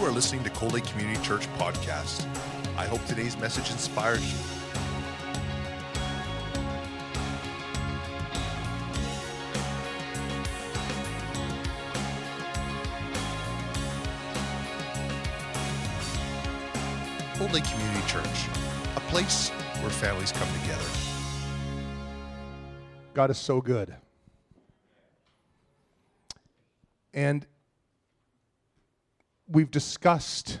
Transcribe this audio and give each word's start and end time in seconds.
You 0.00 0.06
are 0.06 0.10
listening 0.10 0.42
to 0.44 0.50
Cold 0.50 0.72
Lake 0.72 0.86
Community 0.86 1.22
Church 1.22 1.46
podcast. 1.58 2.24
I 2.78 2.86
hope 2.86 3.04
today's 3.04 3.36
message 3.36 3.70
inspires 3.70 4.24
you. 4.32 4.38
Cold 17.34 17.52
Lake 17.52 17.64
Community 17.64 18.06
Church, 18.06 18.48
a 18.96 19.00
place 19.10 19.50
where 19.80 19.90
families 19.90 20.32
come 20.32 20.48
together. 20.62 20.82
God 23.12 23.28
is 23.30 23.36
so 23.36 23.60
good. 23.60 23.94
And 27.12 27.46
we've 29.50 29.70
discussed 29.70 30.60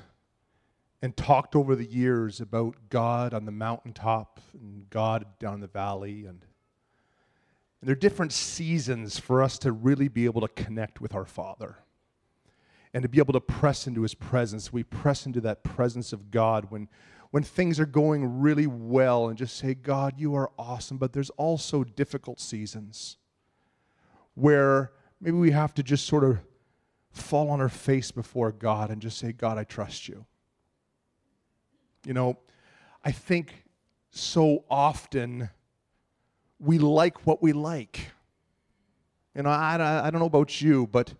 and 1.02 1.16
talked 1.16 1.54
over 1.54 1.74
the 1.74 1.86
years 1.86 2.40
about 2.40 2.74
God 2.90 3.32
on 3.32 3.46
the 3.46 3.52
mountaintop 3.52 4.40
and 4.52 4.88
God 4.90 5.24
down 5.38 5.60
the 5.60 5.66
valley. 5.66 6.26
And, 6.26 6.44
and 7.80 7.88
there 7.88 7.92
are 7.92 7.98
different 7.98 8.32
seasons 8.32 9.18
for 9.18 9.42
us 9.42 9.58
to 9.60 9.72
really 9.72 10.08
be 10.08 10.24
able 10.24 10.40
to 10.42 10.48
connect 10.48 11.00
with 11.00 11.14
our 11.14 11.24
Father 11.24 11.78
and 12.92 13.02
to 13.02 13.08
be 13.08 13.18
able 13.18 13.32
to 13.32 13.40
press 13.40 13.86
into 13.86 14.02
His 14.02 14.14
presence. 14.14 14.72
We 14.72 14.82
press 14.82 15.24
into 15.24 15.40
that 15.42 15.62
presence 15.62 16.12
of 16.12 16.30
God 16.30 16.66
when, 16.70 16.88
when 17.30 17.44
things 17.44 17.78
are 17.78 17.86
going 17.86 18.40
really 18.40 18.66
well 18.66 19.28
and 19.28 19.38
just 19.38 19.56
say, 19.56 19.74
God, 19.74 20.14
you 20.18 20.34
are 20.34 20.50
awesome. 20.58 20.98
But 20.98 21.12
there's 21.12 21.30
also 21.30 21.84
difficult 21.84 22.40
seasons 22.40 23.16
where 24.34 24.92
maybe 25.20 25.36
we 25.36 25.52
have 25.52 25.72
to 25.74 25.82
just 25.82 26.06
sort 26.06 26.24
of 26.24 26.38
fall 27.10 27.50
on 27.50 27.58
her 27.58 27.68
face 27.68 28.10
before 28.10 28.52
God 28.52 28.90
and 28.90 29.02
just 29.02 29.18
say, 29.18 29.32
God, 29.32 29.58
I 29.58 29.64
trust 29.64 30.08
you. 30.08 30.26
You 32.06 32.14
know, 32.14 32.38
I 33.04 33.12
think 33.12 33.64
so 34.10 34.64
often 34.70 35.50
we 36.58 36.78
like 36.78 37.26
what 37.26 37.42
we 37.42 37.52
like. 37.52 38.10
You 39.34 39.42
know, 39.42 39.50
I, 39.50 40.06
I 40.06 40.10
don't 40.10 40.20
know 40.20 40.26
about 40.26 40.60
you, 40.60 40.86
but 40.86 41.14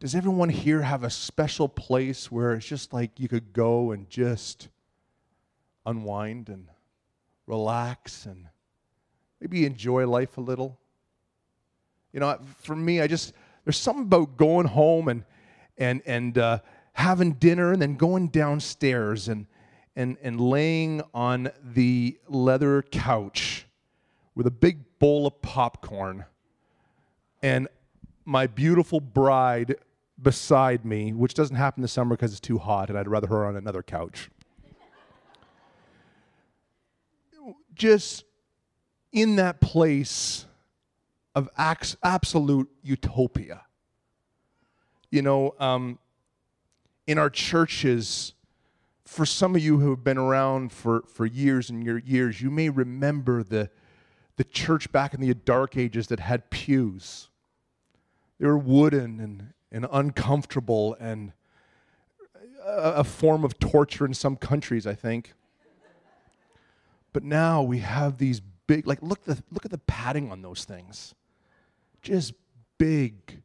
does 0.00 0.14
everyone 0.14 0.48
here 0.48 0.82
have 0.82 1.04
a 1.04 1.10
special 1.10 1.68
place 1.68 2.30
where 2.30 2.54
it's 2.54 2.66
just 2.66 2.92
like 2.92 3.20
you 3.20 3.28
could 3.28 3.52
go 3.52 3.92
and 3.92 4.08
just 4.08 4.68
unwind 5.84 6.48
and 6.48 6.68
relax 7.46 8.26
and 8.26 8.46
maybe 9.40 9.66
enjoy 9.66 10.06
life 10.06 10.38
a 10.38 10.40
little? 10.40 10.78
You 12.12 12.20
know, 12.20 12.38
for 12.62 12.74
me, 12.74 13.00
I 13.00 13.06
just, 13.06 13.34
there's 13.64 13.76
something 13.76 14.04
about 14.04 14.36
going 14.36 14.66
home 14.66 15.08
and, 15.08 15.24
and, 15.78 16.02
and 16.06 16.38
uh, 16.38 16.58
having 16.92 17.32
dinner 17.32 17.72
and 17.72 17.80
then 17.80 17.96
going 17.96 18.28
downstairs 18.28 19.28
and, 19.28 19.46
and, 19.96 20.16
and 20.22 20.40
laying 20.40 21.02
on 21.12 21.50
the 21.62 22.18
leather 22.28 22.82
couch 22.82 23.66
with 24.34 24.46
a 24.46 24.50
big 24.50 24.98
bowl 24.98 25.26
of 25.26 25.40
popcorn 25.42 26.24
and 27.42 27.68
my 28.24 28.46
beautiful 28.46 29.00
bride 29.00 29.76
beside 30.20 30.84
me, 30.84 31.12
which 31.12 31.34
doesn't 31.34 31.56
happen 31.56 31.82
this 31.82 31.92
summer 31.92 32.16
because 32.16 32.32
it's 32.32 32.40
too 32.40 32.58
hot 32.58 32.90
and 32.90 32.98
I'd 32.98 33.08
rather 33.08 33.26
her 33.28 33.46
on 33.46 33.56
another 33.56 33.82
couch. 33.82 34.30
Just 37.74 38.24
in 39.12 39.36
that 39.36 39.60
place 39.60 40.44
of 41.34 41.48
absolute 41.56 42.68
utopia. 42.82 43.62
You 45.10 45.22
know, 45.22 45.54
um, 45.58 45.98
in 47.06 47.18
our 47.18 47.30
churches, 47.30 48.34
for 49.04 49.26
some 49.26 49.56
of 49.56 49.62
you 49.62 49.78
who 49.78 49.90
have 49.90 50.04
been 50.04 50.18
around 50.18 50.72
for, 50.72 51.02
for 51.02 51.26
years 51.26 51.70
and 51.70 51.84
your 51.84 51.98
years, 51.98 52.40
you 52.40 52.50
may 52.50 52.68
remember 52.68 53.42
the, 53.42 53.70
the 54.36 54.44
church 54.44 54.92
back 54.92 55.14
in 55.14 55.20
the 55.20 55.34
dark 55.34 55.76
ages 55.76 56.06
that 56.08 56.20
had 56.20 56.50
pews. 56.50 57.28
They 58.38 58.46
were 58.46 58.58
wooden 58.58 59.20
and, 59.20 59.52
and 59.72 59.86
uncomfortable 59.90 60.96
and 61.00 61.32
a, 62.64 62.92
a 62.96 63.04
form 63.04 63.44
of 63.44 63.58
torture 63.58 64.06
in 64.06 64.14
some 64.14 64.36
countries, 64.36 64.86
I 64.86 64.94
think. 64.94 65.34
But 67.12 67.24
now 67.24 67.62
we 67.62 67.78
have 67.78 68.18
these 68.18 68.40
big, 68.68 68.86
like, 68.86 69.02
look, 69.02 69.24
the, 69.24 69.42
look 69.50 69.64
at 69.64 69.72
the 69.72 69.78
padding 69.78 70.30
on 70.30 70.42
those 70.42 70.64
things 70.64 71.14
just 72.02 72.32
big, 72.78 73.42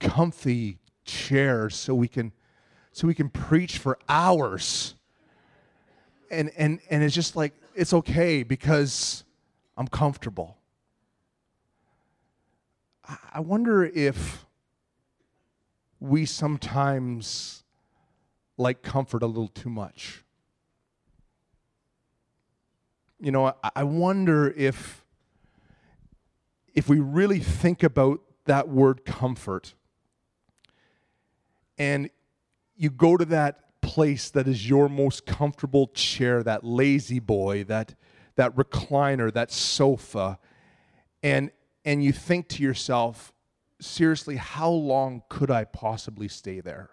comfy 0.00 0.78
chairs 1.04 1.76
so 1.76 1.94
we 1.94 2.08
can 2.08 2.32
so 2.92 3.06
we 3.06 3.14
can 3.14 3.28
preach 3.28 3.78
for 3.78 3.98
hours. 4.08 4.94
And 6.30 6.50
and 6.56 6.80
and 6.90 7.02
it's 7.02 7.14
just 7.14 7.36
like 7.36 7.54
it's 7.74 7.92
okay 7.92 8.42
because 8.42 9.24
I'm 9.76 9.86
comfortable. 9.86 10.56
I 13.32 13.40
wonder 13.40 13.84
if 13.84 14.46
we 16.00 16.26
sometimes 16.26 17.62
like 18.56 18.82
comfort 18.82 19.22
a 19.22 19.26
little 19.26 19.48
too 19.48 19.70
much. 19.70 20.24
You 23.20 23.30
know, 23.30 23.54
I 23.74 23.84
wonder 23.84 24.50
if 24.50 25.05
if 26.76 26.90
we 26.90 27.00
really 27.00 27.40
think 27.40 27.82
about 27.82 28.20
that 28.44 28.68
word 28.68 29.04
comfort 29.04 29.72
and 31.78 32.10
you 32.76 32.90
go 32.90 33.16
to 33.16 33.24
that 33.24 33.80
place 33.80 34.28
that 34.30 34.46
is 34.46 34.68
your 34.68 34.88
most 34.88 35.24
comfortable 35.24 35.88
chair, 35.88 36.42
that 36.42 36.62
La-Z-Boy, 36.62 37.64
that, 37.64 37.94
that 38.36 38.54
recliner, 38.54 39.32
that 39.32 39.50
sofa, 39.50 40.38
and, 41.22 41.50
and 41.86 42.04
you 42.04 42.12
think 42.12 42.48
to 42.48 42.62
yourself, 42.62 43.32
seriously, 43.80 44.36
how 44.36 44.68
long 44.68 45.22
could 45.30 45.50
I 45.50 45.64
possibly 45.64 46.28
stay 46.28 46.60
there? 46.60 46.90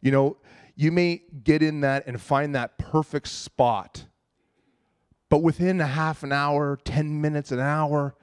You 0.00 0.10
know, 0.10 0.36
you 0.74 0.90
may 0.90 1.22
get 1.44 1.62
in 1.62 1.82
that 1.82 2.08
and 2.08 2.20
find 2.20 2.56
that 2.56 2.76
perfect 2.76 3.28
spot, 3.28 4.06
but 5.28 5.42
within 5.42 5.80
a 5.80 5.86
half 5.86 6.24
an 6.24 6.32
hour, 6.32 6.76
10 6.84 7.20
minutes, 7.20 7.52
an 7.52 7.60
hour, 7.60 8.16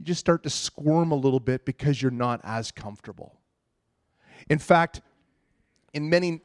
you 0.00 0.06
just 0.06 0.20
start 0.20 0.42
to 0.44 0.50
squirm 0.50 1.12
a 1.12 1.14
little 1.14 1.38
bit 1.38 1.66
because 1.66 2.00
you're 2.00 2.10
not 2.10 2.40
as 2.42 2.70
comfortable. 2.70 3.38
In 4.48 4.58
fact, 4.58 5.02
in 5.92 6.08
many 6.08 6.40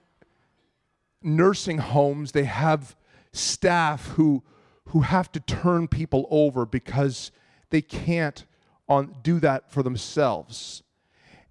nursing 1.23 1.77
homes, 1.77 2.33
they 2.33 2.43
have 2.43 2.97
staff 3.31 4.07
who, 4.09 4.43
who 4.89 5.01
have 5.01 5.31
to 5.31 5.39
turn 5.39 5.87
people 5.87 6.27
over 6.29 6.65
because 6.65 7.31
they 7.69 7.81
can't 7.81 8.45
on, 8.89 9.15
do 9.23 9.39
that 9.39 9.71
for 9.71 9.81
themselves. 9.81 10.83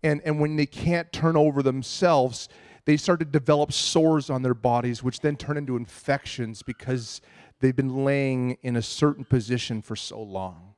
And, 0.03 0.21
and 0.27 0.39
when 0.39 0.57
they 0.57 0.67
can't 0.67 1.11
turn 1.11 1.39
over 1.39 1.63
themselves, 1.63 2.51
they 2.85 2.99
start 2.99 3.21
to 3.21 3.25
develop 3.25 3.73
sores 3.73 4.29
on 4.29 4.43
their 4.43 4.53
bodies, 4.53 5.03
which 5.03 5.21
then 5.21 5.37
turn 5.37 5.57
into 5.57 5.75
infections 5.75 6.63
because 6.63 7.23
they've 7.61 7.75
been 7.75 8.05
laying 8.05 8.59
in 8.63 8.77
a 8.77 8.83
certain 8.83 9.25
position 9.25 9.81
for 9.81 9.97
so 9.97 10.21
long 10.21 10.74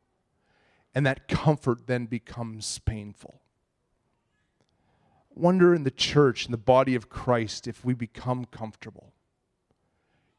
and 0.97 1.05
that 1.05 1.29
comfort 1.29 1.87
then 1.87 2.07
becomes 2.07 2.79
painful. 2.79 3.43
Wonder 5.35 5.75
in 5.75 5.85
the 5.85 5.91
church, 5.91 6.47
in 6.47 6.53
the 6.53 6.57
body 6.57 6.95
of 6.95 7.11
Christ, 7.11 7.69
if 7.69 7.85
we 7.85 7.93
become 7.93 8.47
comfortable. 8.47 9.13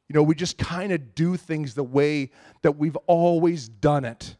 You 0.09 0.15
know, 0.15 0.23
we 0.23 0.33
just 0.33 0.57
kind 0.57 0.91
of 0.91 1.13
do 1.13 1.37
things 1.37 1.75
the 1.75 1.83
way 1.83 2.31
that 2.63 2.71
we've 2.71 2.95
always 3.05 3.69
done 3.69 4.03
it. 4.03 4.35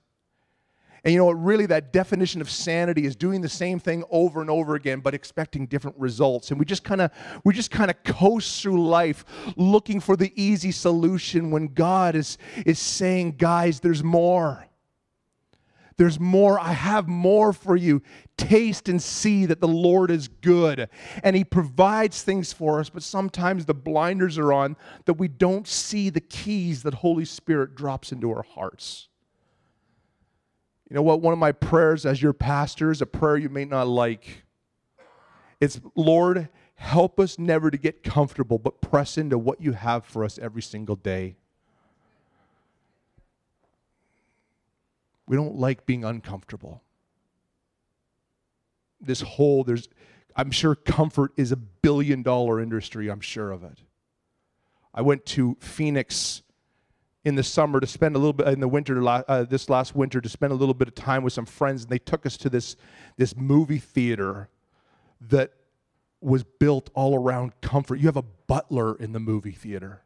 And 1.04 1.14
you 1.14 1.20
know 1.20 1.26
what, 1.26 1.34
really, 1.34 1.68
that 1.68 1.94
definition 1.94 2.42
of 2.42 2.50
sanity 2.50 3.06
is 3.06 3.16
doing 3.16 3.42
the 3.42 3.48
same 3.48 3.78
thing 3.78 4.04
over 4.10 4.42
and 4.42 4.50
over 4.50 4.74
again, 4.74 5.02
but 5.02 5.14
expecting 5.14 5.68
different 5.68 6.00
results. 6.00 6.50
And 6.50 6.60
we 6.60 6.66
just 6.66 6.84
kind 6.84 7.02
of 7.02 7.12
we 7.44 7.54
just 7.54 7.70
kind 7.70 7.92
of 7.92 8.04
coast 8.04 8.64
through 8.64 8.84
life 8.84 9.24
looking 9.56 10.00
for 10.00 10.18
the 10.18 10.34
easy 10.36 10.72
solution 10.72 11.52
when 11.52 11.68
God 11.68 12.16
is, 12.16 12.40
is 12.66 12.80
saying, 12.80 13.36
guys, 13.38 13.82
there's 13.82 14.04
more. 14.04 14.68
There's 15.98 16.20
more. 16.20 16.60
I 16.60 16.74
have 16.74 17.08
more 17.08 17.52
for 17.54 17.76
you. 17.76 18.04
Taste 18.38 18.88
and 18.88 19.02
see 19.02 19.48
that 19.48 19.62
the 19.62 19.68
Lord 19.68 20.12
is 20.12 20.28
good. 20.28 20.90
And 21.24 21.36
He 21.36 21.44
provides 21.44 22.22
things 22.22 22.54
for 22.54 22.80
us, 22.80 22.90
but 22.90 23.02
sometimes 23.02 23.66
the 23.66 23.74
blinders 23.74 24.38
are 24.38 24.54
on 24.54 24.78
that 25.06 25.16
we 25.16 25.28
don't 25.28 25.68
see 25.68 26.10
the 26.10 26.22
keys 26.22 26.84
that 26.84 26.96
Holy 26.96 27.26
Spirit 27.26 27.76
drops 27.76 28.12
into 28.12 28.30
our 28.32 28.44
hearts. 28.44 29.10
You 30.90 30.96
know 30.96 31.02
what? 31.02 31.22
One 31.22 31.34
of 31.34 31.40
my 31.40 31.52
prayers 31.52 32.06
as 32.06 32.22
your 32.22 32.34
pastor 32.34 32.92
is 32.92 33.02
a 33.02 33.08
prayer 33.08 33.38
you 33.38 33.50
may 33.50 33.66
not 33.66 33.88
like. 33.88 34.44
It's, 35.60 35.82
Lord, 35.96 36.48
help 36.76 37.20
us 37.20 37.40
never 37.40 37.72
to 37.72 37.78
get 37.78 38.04
comfortable, 38.04 38.60
but 38.60 38.82
press 38.82 39.18
into 39.18 39.38
what 39.38 39.60
you 39.60 39.74
have 39.74 40.06
for 40.06 40.24
us 40.24 40.38
every 40.38 40.62
single 40.62 40.96
day. 40.96 41.36
We 45.28 45.36
don't 45.36 45.56
like 45.56 45.86
being 45.86 46.04
uncomfortable. 46.04 46.82
This 49.00 49.22
whole, 49.22 49.64
there's, 49.64 49.90
I'm 50.36 50.52
sure 50.52 50.74
comfort 50.74 51.34
is 51.38 51.52
a 51.52 51.58
billion 51.58 52.24
dollar 52.24 52.60
industry, 52.62 53.10
I'm 53.10 53.22
sure 53.22 53.52
of 53.52 53.64
it. 53.64 53.80
I 54.94 55.02
went 55.02 55.26
to 55.28 55.58
Phoenix 55.60 56.42
in 57.28 57.36
the 57.36 57.44
summer 57.44 57.82
to 57.82 57.86
spend 57.86 58.16
a 58.16 58.20
little 58.20 58.32
bit 58.32 58.48
in 58.48 58.62
the 58.62 58.68
winter 58.70 59.06
uh, 59.06 59.44
this 59.44 59.70
last 59.70 59.96
winter 59.96 60.22
to 60.22 60.30
spend 60.30 60.54
a 60.54 60.56
little 60.56 60.74
bit 60.74 60.88
of 60.88 60.96
time 60.96 61.24
with 61.24 61.34
some 61.34 61.46
friends 61.46 61.84
and 61.84 61.92
they 61.92 62.00
took 62.00 62.26
us 62.26 62.38
to 62.38 62.50
this 62.50 62.78
this 63.18 63.36
movie 63.36 63.80
theater 63.80 64.48
that 65.20 65.52
was 66.22 66.46
built 66.46 66.90
all 66.94 67.16
around 67.16 67.52
comfort 67.60 68.00
you 68.00 68.06
have 68.06 68.16
a 68.16 68.24
butler 68.48 68.96
in 68.96 69.12
the 69.12 69.20
movie 69.20 69.52
theater 69.52 70.04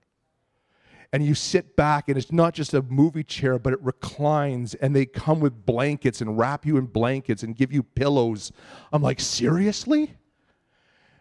and 1.14 1.26
you 1.26 1.36
sit 1.36 1.76
back 1.76 2.08
and 2.08 2.18
it's 2.18 2.32
not 2.32 2.54
just 2.54 2.74
a 2.74 2.82
movie 2.84 3.24
chair 3.24 3.60
but 3.60 3.74
it 3.74 3.82
reclines 3.82 4.74
and 4.76 4.96
they 4.96 5.06
come 5.06 5.40
with 5.40 5.66
blankets 5.66 6.22
and 6.22 6.38
wrap 6.38 6.66
you 6.66 6.78
in 6.78 6.86
blankets 6.86 7.44
and 7.44 7.56
give 7.56 7.72
you 7.72 7.84
pillows. 7.84 8.52
I'm 8.94 9.02
like 9.02 9.20
seriously? 9.20 10.16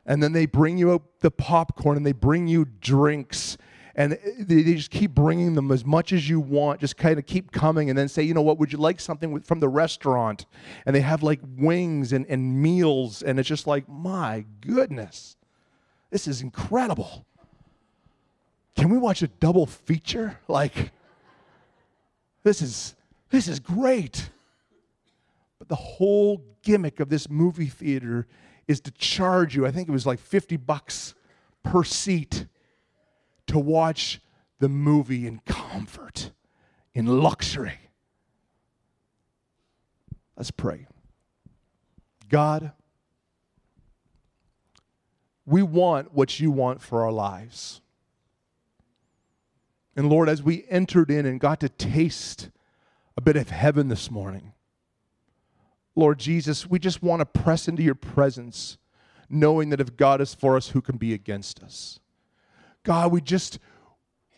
And 0.06 0.22
then 0.22 0.32
they 0.32 0.46
bring 0.46 0.78
you 0.78 0.92
out 0.92 1.20
the 1.20 1.30
popcorn 1.30 1.96
and 1.96 2.06
they 2.06 2.12
bring 2.12 2.46
you 2.46 2.66
drinks 2.80 3.58
and 3.96 4.18
they 4.38 4.62
just 4.62 4.90
keep 4.90 5.10
bringing 5.10 5.56
them 5.56 5.72
as 5.72 5.84
much 5.84 6.12
as 6.12 6.28
you 6.28 6.38
want 6.38 6.80
just 6.80 6.96
kind 6.96 7.18
of 7.18 7.26
keep 7.26 7.50
coming 7.50 7.90
and 7.90 7.98
then 7.98 8.08
say 8.08 8.22
you 8.22 8.32
know 8.32 8.42
what 8.42 8.58
would 8.58 8.72
you 8.72 8.78
like 8.78 9.00
something 9.00 9.40
from 9.40 9.58
the 9.60 9.68
restaurant? 9.68 10.46
And 10.86 10.94
they 10.94 11.00
have 11.00 11.22
like 11.22 11.40
wings 11.56 12.12
and, 12.12 12.24
and 12.26 12.62
meals 12.62 13.22
and 13.22 13.40
it's 13.40 13.48
just 13.48 13.66
like 13.66 13.88
my 13.88 14.44
goodness. 14.60 15.36
This 16.10 16.28
is 16.28 16.42
incredible 16.42 17.26
can 18.80 18.90
we 18.90 18.98
watch 18.98 19.22
a 19.22 19.28
double 19.28 19.66
feature 19.66 20.38
like 20.48 20.92
this 22.42 22.62
is 22.62 22.94
this 23.30 23.46
is 23.46 23.60
great 23.60 24.30
but 25.58 25.68
the 25.68 25.76
whole 25.76 26.42
gimmick 26.62 27.00
of 27.00 27.08
this 27.08 27.28
movie 27.28 27.66
theater 27.66 28.26
is 28.66 28.80
to 28.80 28.90
charge 28.92 29.54
you 29.54 29.66
i 29.66 29.70
think 29.70 29.88
it 29.88 29.92
was 29.92 30.06
like 30.06 30.18
50 30.18 30.56
bucks 30.56 31.14
per 31.62 31.84
seat 31.84 32.46
to 33.46 33.58
watch 33.58 34.20
the 34.60 34.68
movie 34.68 35.26
in 35.26 35.40
comfort, 35.40 36.30
in 36.94 37.06
luxury. 37.06 37.80
Let's 40.36 40.50
pray. 40.50 40.86
God, 42.28 42.72
we 45.44 45.62
want 45.62 46.14
what 46.14 46.38
you 46.38 46.50
want 46.50 46.80
for 46.80 47.02
our 47.02 47.10
lives. 47.10 47.80
And 49.96 50.08
Lord, 50.08 50.28
as 50.28 50.42
we 50.42 50.64
entered 50.68 51.10
in 51.10 51.26
and 51.26 51.40
got 51.40 51.60
to 51.60 51.68
taste 51.68 52.50
a 53.16 53.20
bit 53.20 53.36
of 53.36 53.50
heaven 53.50 53.88
this 53.88 54.10
morning, 54.10 54.52
Lord 55.96 56.18
Jesus, 56.18 56.68
we 56.68 56.78
just 56.78 57.02
want 57.02 57.20
to 57.20 57.26
press 57.26 57.68
into 57.68 57.82
your 57.82 57.94
presence, 57.94 58.78
knowing 59.28 59.70
that 59.70 59.80
if 59.80 59.96
God 59.96 60.20
is 60.20 60.34
for 60.34 60.56
us, 60.56 60.68
who 60.68 60.80
can 60.80 60.96
be 60.96 61.12
against 61.12 61.62
us? 61.62 61.98
God, 62.84 63.12
we 63.12 63.20
just 63.20 63.58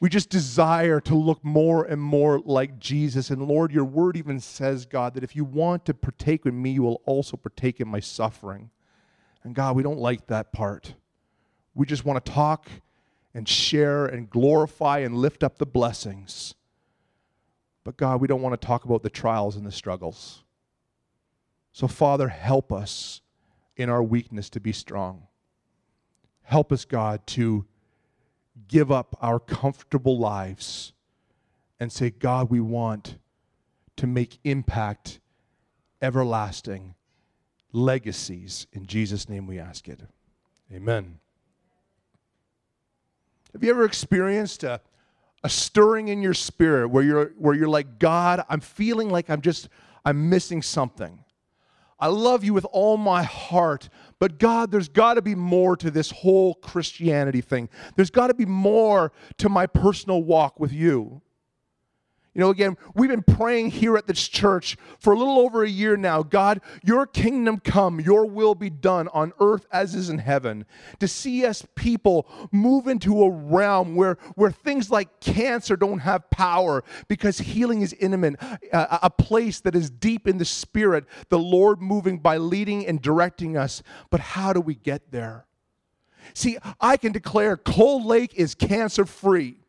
we 0.00 0.08
just 0.08 0.30
desire 0.30 0.98
to 1.02 1.14
look 1.14 1.44
more 1.44 1.84
and 1.84 2.02
more 2.02 2.40
like 2.40 2.80
Jesus. 2.80 3.30
And 3.30 3.46
Lord, 3.46 3.70
your 3.70 3.84
word 3.84 4.16
even 4.16 4.40
says, 4.40 4.84
God, 4.84 5.14
that 5.14 5.22
if 5.22 5.36
you 5.36 5.44
want 5.44 5.84
to 5.84 5.94
partake 5.94 6.44
with 6.44 6.54
me, 6.54 6.72
you 6.72 6.82
will 6.82 7.00
also 7.06 7.36
partake 7.36 7.80
in 7.80 7.86
my 7.86 8.00
suffering. 8.00 8.70
And 9.44 9.54
God, 9.54 9.76
we 9.76 9.84
don't 9.84 10.00
like 10.00 10.26
that 10.26 10.52
part. 10.52 10.94
We 11.76 11.86
just 11.86 12.04
want 12.04 12.24
to 12.24 12.32
talk 12.32 12.68
and 13.34 13.48
share 13.48 14.06
and 14.06 14.28
glorify 14.28 14.98
and 14.98 15.16
lift 15.16 15.42
up 15.42 15.58
the 15.58 15.66
blessings. 15.66 16.54
But 17.84 17.96
God, 17.96 18.20
we 18.20 18.28
don't 18.28 18.42
want 18.42 18.60
to 18.60 18.66
talk 18.66 18.84
about 18.84 19.02
the 19.02 19.10
trials 19.10 19.56
and 19.56 19.66
the 19.66 19.72
struggles. 19.72 20.44
So, 21.72 21.88
Father, 21.88 22.28
help 22.28 22.72
us 22.72 23.22
in 23.76 23.88
our 23.88 24.02
weakness 24.02 24.50
to 24.50 24.60
be 24.60 24.72
strong. 24.72 25.26
Help 26.42 26.70
us, 26.70 26.84
God, 26.84 27.26
to 27.28 27.64
give 28.68 28.92
up 28.92 29.16
our 29.22 29.40
comfortable 29.40 30.18
lives 30.18 30.92
and 31.80 31.90
say, 31.90 32.10
God, 32.10 32.50
we 32.50 32.60
want 32.60 33.16
to 33.96 34.06
make 34.06 34.38
impact 34.44 35.20
everlasting 36.00 36.94
legacies. 37.72 38.66
In 38.72 38.86
Jesus' 38.86 39.28
name 39.28 39.46
we 39.46 39.58
ask 39.58 39.88
it. 39.88 40.00
Amen. 40.72 41.21
Have 43.52 43.62
you 43.62 43.70
ever 43.70 43.84
experienced 43.84 44.64
a, 44.64 44.80
a 45.44 45.48
stirring 45.48 46.08
in 46.08 46.22
your 46.22 46.34
spirit 46.34 46.88
where 46.88 47.02
you're, 47.02 47.32
where 47.38 47.54
you're 47.54 47.68
like, 47.68 47.98
God, 47.98 48.44
I'm 48.48 48.60
feeling 48.60 49.10
like 49.10 49.30
I'm 49.30 49.40
just, 49.40 49.68
I'm 50.04 50.28
missing 50.28 50.62
something? 50.62 51.22
I 52.02 52.08
love 52.08 52.42
you 52.42 52.52
with 52.52 52.66
all 52.72 52.96
my 52.96 53.22
heart, 53.22 53.88
but 54.18 54.40
God, 54.40 54.72
there's 54.72 54.88
got 54.88 55.14
to 55.14 55.22
be 55.22 55.36
more 55.36 55.76
to 55.76 55.88
this 55.88 56.10
whole 56.10 56.54
Christianity 56.54 57.40
thing. 57.40 57.68
There's 57.94 58.10
got 58.10 58.26
to 58.26 58.34
be 58.34 58.44
more 58.44 59.12
to 59.38 59.48
my 59.48 59.66
personal 59.66 60.20
walk 60.20 60.58
with 60.58 60.72
you. 60.72 61.21
You 62.34 62.40
know, 62.40 62.48
again, 62.48 62.78
we've 62.94 63.10
been 63.10 63.22
praying 63.22 63.72
here 63.72 63.94
at 63.98 64.06
this 64.06 64.26
church 64.26 64.78
for 64.98 65.12
a 65.12 65.18
little 65.18 65.38
over 65.40 65.62
a 65.64 65.68
year 65.68 65.98
now 65.98 66.22
God, 66.22 66.62
your 66.82 67.06
kingdom 67.06 67.58
come, 67.58 68.00
your 68.00 68.24
will 68.24 68.54
be 68.54 68.70
done 68.70 69.08
on 69.08 69.34
earth 69.38 69.66
as 69.70 69.94
is 69.94 70.08
in 70.08 70.16
heaven. 70.18 70.64
To 71.00 71.08
see 71.08 71.44
us 71.44 71.66
people 71.74 72.26
move 72.50 72.86
into 72.86 73.22
a 73.22 73.30
realm 73.30 73.96
where, 73.96 74.16
where 74.34 74.50
things 74.50 74.90
like 74.90 75.20
cancer 75.20 75.76
don't 75.76 75.98
have 75.98 76.30
power 76.30 76.82
because 77.06 77.36
healing 77.36 77.82
is 77.82 77.92
intimate, 77.92 78.36
a, 78.72 79.00
a 79.02 79.10
place 79.10 79.60
that 79.60 79.76
is 79.76 79.90
deep 79.90 80.26
in 80.26 80.38
the 80.38 80.46
spirit, 80.46 81.04
the 81.28 81.38
Lord 81.38 81.82
moving 81.82 82.18
by 82.18 82.38
leading 82.38 82.86
and 82.86 83.02
directing 83.02 83.58
us. 83.58 83.82
But 84.08 84.20
how 84.20 84.54
do 84.54 84.60
we 84.62 84.74
get 84.74 85.10
there? 85.10 85.46
See, 86.32 86.56
I 86.80 86.96
can 86.96 87.12
declare 87.12 87.58
Cold 87.58 88.06
Lake 88.06 88.32
is 88.36 88.54
cancer 88.54 89.04
free. 89.04 89.61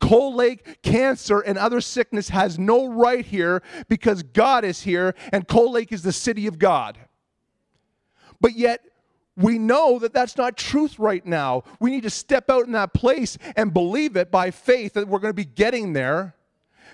Cold 0.00 0.34
Lake 0.34 0.82
cancer 0.82 1.40
and 1.40 1.58
other 1.58 1.80
sickness 1.80 2.28
has 2.28 2.58
no 2.58 2.88
right 2.88 3.24
here 3.24 3.62
because 3.88 4.22
God 4.22 4.64
is 4.64 4.82
here 4.82 5.14
and 5.32 5.46
Cold 5.48 5.72
Lake 5.72 5.92
is 5.92 6.02
the 6.02 6.12
city 6.12 6.46
of 6.46 6.58
God. 6.58 6.98
But 8.40 8.56
yet, 8.56 8.80
we 9.36 9.58
know 9.58 9.98
that 9.98 10.12
that's 10.12 10.36
not 10.36 10.56
truth 10.56 10.98
right 10.98 11.24
now. 11.24 11.64
We 11.80 11.90
need 11.90 12.04
to 12.04 12.10
step 12.10 12.50
out 12.50 12.66
in 12.66 12.72
that 12.72 12.92
place 12.92 13.36
and 13.56 13.72
believe 13.72 14.16
it 14.16 14.30
by 14.30 14.50
faith 14.50 14.94
that 14.94 15.08
we're 15.08 15.18
going 15.18 15.30
to 15.30 15.34
be 15.34 15.44
getting 15.44 15.92
there. 15.92 16.34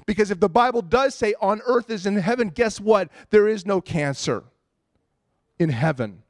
Because 0.07 0.31
if 0.31 0.41
the 0.41 0.49
Bible 0.49 0.81
does 0.81 1.15
say 1.15 1.35
on 1.41 1.61
earth 1.67 1.91
is 1.91 2.07
in 2.07 2.17
heaven, 2.17 2.49
guess 2.49 2.81
what? 2.81 3.11
There 3.31 3.47
is 3.47 3.67
no 3.67 3.81
cancer 3.81 4.45
in 5.59 5.69
heaven. 5.69 6.23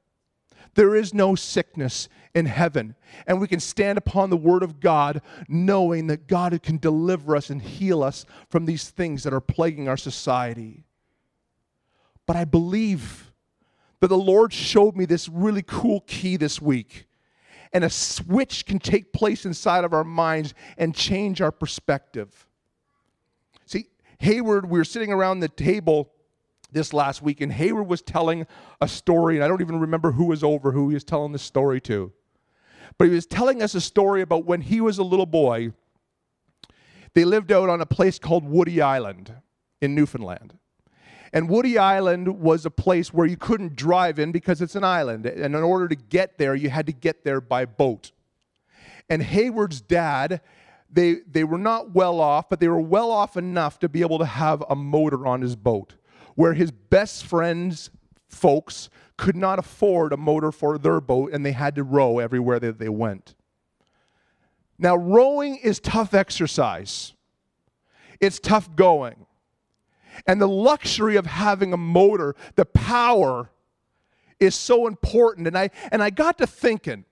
There 0.75 0.97
is 0.97 1.15
no 1.15 1.35
sickness 1.35 2.09
in 2.35 2.47
heaven. 2.47 2.95
And 3.27 3.41
we 3.41 3.49
can 3.49 3.61
stand 3.61 3.99
upon 3.99 4.31
the 4.31 4.37
word 4.37 4.63
of 4.63 4.81
God 4.81 5.23
knowing 5.49 6.07
that 6.09 6.27
God 6.27 6.61
can 6.63 6.79
deliver 6.79 7.37
us 7.37 7.51
and 7.51 7.61
heal 7.61 8.03
us 8.03 8.25
from 8.49 8.67
these 8.67 8.91
things 8.91 9.25
that 9.25 9.33
are 9.33 9.41
plaguing 9.41 9.89
our 9.89 9.97
society. 9.97 10.85
But 12.27 12.37
I 12.37 12.45
believe 12.45 13.33
that 14.01 14.09
the 14.09 14.17
Lord 14.17 14.53
showed 14.53 14.97
me 14.97 15.05
this 15.05 15.29
really 15.29 15.63
cool 15.63 16.01
key 16.03 16.37
this 16.37 16.61
week. 16.61 17.07
And 17.73 17.85
a 17.85 17.91
switch 17.91 18.67
can 18.67 18.79
take 18.79 19.13
place 19.13 19.45
inside 19.45 19.85
of 19.85 19.93
our 19.93 20.05
minds 20.05 20.55
and 20.77 20.95
change 20.95 21.41
our 21.41 21.53
perspective. 21.53 22.49
See, 23.67 23.89
Hayward, 24.19 24.69
we 24.69 24.79
were 24.79 24.85
sitting 24.85 25.13
around 25.13 25.41
the 25.41 25.49
table 25.49 26.11
this 26.73 26.93
last 26.93 27.23
week, 27.23 27.41
and 27.41 27.53
Hayward 27.53 27.89
was 27.89 28.03
telling 28.03 28.47
a 28.81 28.89
story, 28.89 29.37
and 29.37 29.45
I 29.45 29.49
don't 29.49 29.61
even 29.61 29.81
remember 29.81 30.13
who 30.13 30.27
was 30.27 30.43
over 30.43 30.73
who 30.73 30.89
he 30.89 30.95
was 30.95 31.05
telling 31.05 31.33
the 31.33 31.39
story 31.39 31.81
to. 31.83 32.13
But 32.99 33.09
he 33.09 33.15
was 33.15 33.27
telling 33.27 33.63
us 33.63 33.75
a 33.75 33.81
story 33.81 34.23
about 34.23 34.45
when 34.45 34.61
he 34.61 34.81
was 34.81 34.99
a 34.99 35.03
little 35.03 35.27
boy. 35.27 35.73
They 37.15 37.25
lived 37.25 37.51
out 37.51 37.69
on 37.69 37.81
a 37.81 37.87
place 37.87 38.19
called 38.19 38.45
Woody 38.45 38.81
Island 38.81 39.35
in 39.81 39.95
Newfoundland. 39.95 40.59
And 41.33 41.49
Woody 41.49 41.79
Island 41.79 42.41
was 42.41 42.67
a 42.67 42.71
place 42.71 43.15
where 43.15 43.27
you 43.27 43.37
couldn't 43.37 43.77
drive 43.77 44.19
in 44.19 44.33
because 44.33 44.61
it's 44.61 44.75
an 44.75 44.85
island. 44.85 45.27
And 45.27 45.55
in 45.55 45.63
order 45.63 45.87
to 45.89 45.95
get 45.95 46.39
there, 46.39 46.55
you 46.55 46.71
had 46.71 46.87
to 46.87 46.93
get 46.93 47.25
there 47.25 47.41
by 47.41 47.65
boat. 47.65 48.11
And 49.09 49.23
Hayward's 49.23 49.81
dad, 49.81 50.41
they, 50.91 51.19
they 51.31 51.45
were 51.45 51.59
not 51.59 51.93
well 51.93 52.21
off, 52.21 52.49
but 52.49 52.59
they 52.59 52.69
were 52.69 52.81
well 52.81 53.11
off 53.11 53.37
enough 53.37 53.79
to 53.81 53.89
be 53.89 54.01
able 54.01 54.19
to 54.19 54.25
have 54.25 54.65
a 54.69 54.75
motor 54.75 55.27
on 55.27 55.41
his 55.41 55.57
boat 55.57 55.95
where 56.35 56.55
his 56.55 56.71
best 56.71 57.27
friends, 57.27 57.91
folks, 58.31 58.89
could 59.17 59.37
not 59.37 59.59
afford 59.59 60.13
a 60.13 60.17
motor 60.17 60.51
for 60.51 60.79
their 60.79 61.01
boat 61.01 61.33
and 61.33 61.45
they 61.45 61.53
had 61.53 61.75
to 61.75 61.83
row 61.83 62.19
everywhere 62.19 62.59
that 62.59 62.79
they 62.79 62.89
went. 62.89 63.35
Now, 64.79 64.97
rowing 64.97 65.57
is 65.57 65.79
tough 65.79 66.15
exercise, 66.15 67.13
it's 68.21 68.39
tough 68.39 68.75
going. 68.77 69.27
And 70.27 70.41
the 70.41 70.49
luxury 70.49 71.17
of 71.17 71.25
having 71.27 71.73
a 71.73 71.77
motor, 71.77 72.35
the 72.55 72.65
power, 72.65 73.51
is 74.39 74.55
so 74.55 74.87
important. 74.87 75.47
And 75.47 75.57
I, 75.57 75.71
and 75.93 76.03
I 76.03 76.11
got 76.11 76.39
to 76.39 76.47
thinking, 76.47 77.05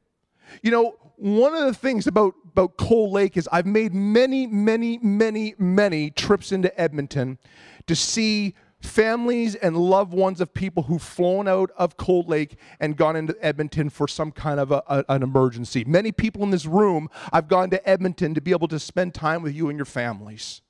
you 0.63 0.71
know, 0.71 0.97
one 1.17 1.55
of 1.55 1.65
the 1.65 1.75
things 1.75 2.07
about, 2.07 2.35
about 2.53 2.77
Cold 2.77 3.13
Lake 3.13 3.37
is 3.37 3.49
I've 3.51 3.67
made 3.67 3.93
many, 3.93 4.47
many, 4.47 4.99
many, 4.99 5.55
many 5.59 6.11
trips 6.11 6.53
into 6.53 6.79
Edmonton 6.81 7.39
to 7.87 7.95
see 7.95 8.55
families 8.81 9.55
and 9.55 9.77
loved 9.77 10.13
ones 10.13 10.41
of 10.41 10.55
people 10.55 10.85
who've 10.85 11.03
flown 11.03 11.49
out 11.49 11.71
of 11.77 11.97
Cold 11.97 12.29
Lake 12.29 12.57
and 12.79 12.97
gone 12.97 13.17
into 13.17 13.37
Edmonton 13.45 13.91
for 13.91 14.07
some 14.07 14.31
kind 14.31 14.61
of 14.61 14.71
a, 14.71 14.83
a, 14.89 15.05
an 15.09 15.23
emergency. 15.23 15.85
Many 15.85 16.13
people 16.13 16.43
in 16.43 16.51
this 16.51 16.67
room, 16.67 17.09
I've 17.33 17.49
gone 17.49 17.71
to 17.71 17.89
Edmonton 17.89 18.35
to 18.35 18.41
be 18.41 18.53
able 18.53 18.69
to 18.69 18.79
spend 18.79 19.15
time 19.15 19.43
with 19.43 19.55
you 19.55 19.69
and 19.69 19.79
your 19.79 19.87
families. 19.87 20.63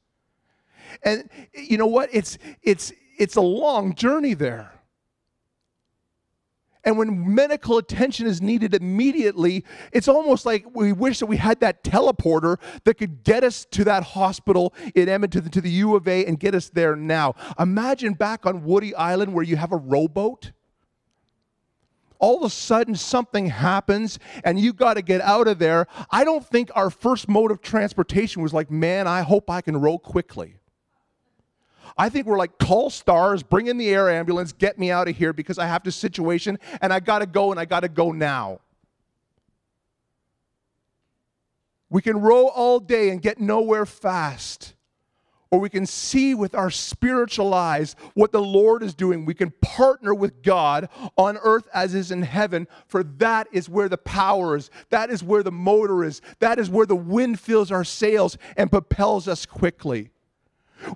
And 1.03 1.29
you 1.53 1.77
know 1.77 1.87
what? 1.87 2.09
It's 2.13 2.39
it's 2.63 2.93
it's 3.19 3.37
a 3.37 3.43
long 3.43 3.95
journey 3.95 4.35
there. 4.35 4.78
And 6.85 6.97
when 6.97 7.35
medical 7.35 7.79
attention 7.79 8.27
is 8.27 8.41
needed 8.41 8.75
immediately, 8.75 9.65
it's 9.93 10.09
almost 10.09 10.47
like 10.47 10.65
we 10.75 10.93
wish 10.93 11.19
that 11.19 11.27
we 11.27 11.37
had 11.37 11.61
that 11.61 11.83
teleporter 11.83 12.59
that 12.85 12.95
could 12.95 13.25
get 13.25 13.45
us 13.45 13.67
to 13.73 13.85
that 13.85 14.03
hospital 14.03 14.73
in 14.95 15.09
Edmonton, 15.09 15.49
to 15.51 15.61
the 15.61 15.71
U 15.71 15.97
of 15.97 16.07
A, 16.07 16.25
and 16.25 16.39
get 16.39 16.55
us 16.55 16.69
there 16.69 16.97
now. 16.97 17.35
Imagine 17.59 18.15
back 18.15 18.47
on 18.47 18.65
Woody 18.65 18.95
Island 18.95 19.35
where 19.35 19.45
you 19.45 19.57
have 19.57 19.73
a 19.73 19.77
rowboat. 19.77 20.53
All 22.21 22.39
of 22.39 22.43
a 22.43 22.51
sudden, 22.51 22.97
something 22.97 23.47
happens 23.47 24.19
and 24.43 24.59
you 24.59 24.73
got 24.73 24.95
to 24.95 25.03
get 25.03 25.21
out 25.21 25.47
of 25.47 25.59
there. 25.59 25.87
I 26.11 26.25
don't 26.25 26.45
think 26.45 26.71
our 26.75 26.91
first 26.91 27.29
mode 27.29 27.51
of 27.51 27.61
transportation 27.61 28.43
was 28.43 28.53
like, 28.53 28.71
man, 28.71 29.07
I 29.07 29.23
hope 29.23 29.49
I 29.51 29.61
can 29.61 29.77
row 29.77 29.99
quickly. 29.99 30.58
I 31.99 32.09
think 32.09 32.27
we're 32.27 32.39
like, 32.39 32.59
call 32.59 32.91
STARS, 32.91 33.43
bring 33.43 33.67
in 33.67 33.77
the 33.77 33.91
air 33.91 34.09
ambulance, 34.09 34.53
get 34.53 34.79
me 34.79 34.93
out 34.93 35.09
of 35.09 35.17
here 35.17 35.33
because 35.33 35.59
I 35.59 35.67
have 35.67 35.83
this 35.83 35.97
situation 35.97 36.59
and 36.81 36.93
I 36.93 37.01
got 37.01 37.19
to 37.19 37.27
go 37.27 37.51
and 37.51 37.59
I 37.59 37.65
got 37.65 37.81
to 37.81 37.89
go 37.89 38.13
now. 38.13 38.61
We 41.91 42.01
can 42.01 42.21
row 42.21 42.47
all 42.47 42.79
day 42.79 43.11
and 43.11 43.21
get 43.21 43.41
nowhere 43.41 43.85
fast. 43.85 44.75
Or 45.51 45.59
we 45.59 45.71
can 45.71 45.87
see 45.87 46.35
with 46.35 46.55
our 46.55 46.71
spiritual 46.71 47.55
eyes 47.55 47.97
what 48.13 48.33
the 48.33 48.43
Lord 48.43 48.83
is 48.83 48.95
doing. 48.95 49.25
We 49.25 49.33
can 49.33 49.51
partner 49.63 50.15
with 50.15 50.43
God 50.43 50.91
on 51.17 51.39
earth 51.39 51.67
as 51.73 51.95
is 51.95 52.11
in 52.11 52.21
heaven, 52.21 52.69
for 52.87 53.03
that 53.03 53.49
is 53.51 53.67
where 53.67 53.89
the 53.89 53.97
power 53.97 54.57
is. 54.57 54.71
That 54.91 55.09
is 55.09 55.25
where 55.25 55.43
the 55.43 55.51
motor 55.51 56.05
is. 56.05 56.21
That 56.41 56.59
is 56.59 56.69
where 56.69 56.85
the 56.85 56.95
wind 56.95 57.41
fills 57.41 57.73
our 57.73 57.85
sails 57.85 58.37
and 58.59 58.71
propels 58.71 59.27
us 59.27 59.47
quickly. 59.47 60.11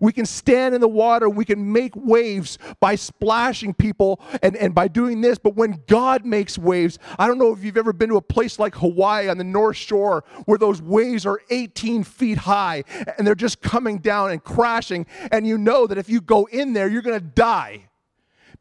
We 0.01 0.13
can 0.13 0.27
stand 0.27 0.75
in 0.75 0.81
the 0.81 0.89
water, 0.89 1.29
we 1.29 1.45
can 1.45 1.73
make 1.73 1.95
waves 1.97 2.59
by 2.81 2.95
splashing 2.95 3.75
people 3.75 4.21
and, 4.43 4.57
and 4.57 4.75
by 4.75 4.89
doing 4.89 5.21
this. 5.21 5.39
But 5.39 5.57
when 5.57 5.83
God 5.87 6.25
makes 6.25 6.59
waves, 6.59 6.99
I 7.19 7.27
don't 7.27 7.39
know 7.39 7.53
if 7.53 7.65
you've 7.65 7.77
ever 7.77 7.93
been 7.93 8.09
to 8.11 8.17
a 8.17 8.23
place 8.23 8.59
like 8.59 8.75
Hawaii 8.77 9.29
on 9.29 9.39
the 9.39 9.45
North 9.45 9.77
Shore 9.77 10.25
where 10.47 10.59
those 10.59 10.81
waves 10.81 11.27
are 11.27 11.41
18 11.51 12.05
feet 12.05 12.39
high 12.39 12.85
and 13.19 13.27
they're 13.27 13.35
just 13.35 13.61
coming 13.61 13.99
down 13.99 14.31
and 14.31 14.43
crashing. 14.43 15.07
And 15.31 15.47
you 15.47 15.59
know 15.59 15.87
that 15.87 15.99
if 15.99 16.09
you 16.09 16.21
go 16.21 16.47
in 16.47 16.73
there, 16.73 16.89
you're 16.89 17.03
going 17.03 17.19
to 17.19 17.27
die 17.27 17.89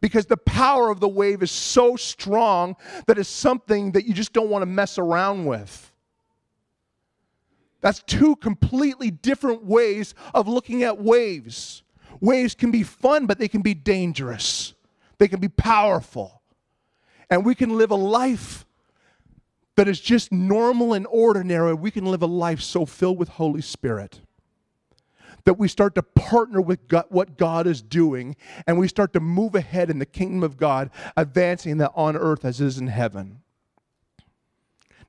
because 0.01 0.25
the 0.25 0.37
power 0.37 0.89
of 0.89 0.99
the 0.99 1.07
wave 1.07 1.43
is 1.43 1.51
so 1.51 1.95
strong 1.95 2.75
that 3.05 3.17
it's 3.17 3.29
something 3.29 3.91
that 3.91 4.05
you 4.05 4.13
just 4.13 4.33
don't 4.33 4.49
want 4.49 4.63
to 4.63 4.65
mess 4.65 4.97
around 4.97 5.45
with. 5.45 5.90
That's 7.81 8.03
two 8.03 8.35
completely 8.37 9.11
different 9.11 9.65
ways 9.65 10.13
of 10.33 10.47
looking 10.47 10.83
at 10.83 11.01
waves. 11.01 11.83
Waves 12.19 12.55
can 12.55 12.71
be 12.71 12.83
fun, 12.83 13.25
but 13.25 13.39
they 13.39 13.47
can 13.47 13.61
be 13.61 13.73
dangerous. 13.73 14.73
They 15.17 15.27
can 15.27 15.39
be 15.39 15.49
powerful. 15.49 16.41
And 17.29 17.45
we 17.45 17.55
can 17.55 17.77
live 17.77 17.91
a 17.91 17.95
life 17.95 18.65
that 19.75 19.87
is 19.87 19.99
just 19.99 20.31
normal 20.31 20.93
and 20.93 21.07
ordinary. 21.09 21.73
We 21.73 21.91
can 21.91 22.05
live 22.05 22.21
a 22.21 22.27
life 22.27 22.61
so 22.61 22.85
filled 22.85 23.17
with 23.17 23.29
Holy 23.29 23.61
Spirit 23.61 24.21
that 25.45 25.55
we 25.55 25.67
start 25.67 25.95
to 25.95 26.03
partner 26.03 26.61
with 26.61 26.79
what 27.09 27.37
God 27.37 27.65
is 27.67 27.81
doing 27.81 28.35
and 28.67 28.77
we 28.77 28.87
start 28.87 29.13
to 29.13 29.19
move 29.19 29.55
ahead 29.55 29.89
in 29.89 29.99
the 29.99 30.05
kingdom 30.05 30.43
of 30.43 30.57
God, 30.57 30.91
advancing 31.17 31.77
that 31.77 31.91
on 31.95 32.15
earth 32.15 32.45
as 32.45 32.61
it 32.61 32.67
is 32.67 32.77
in 32.77 32.87
heaven. 32.87 33.41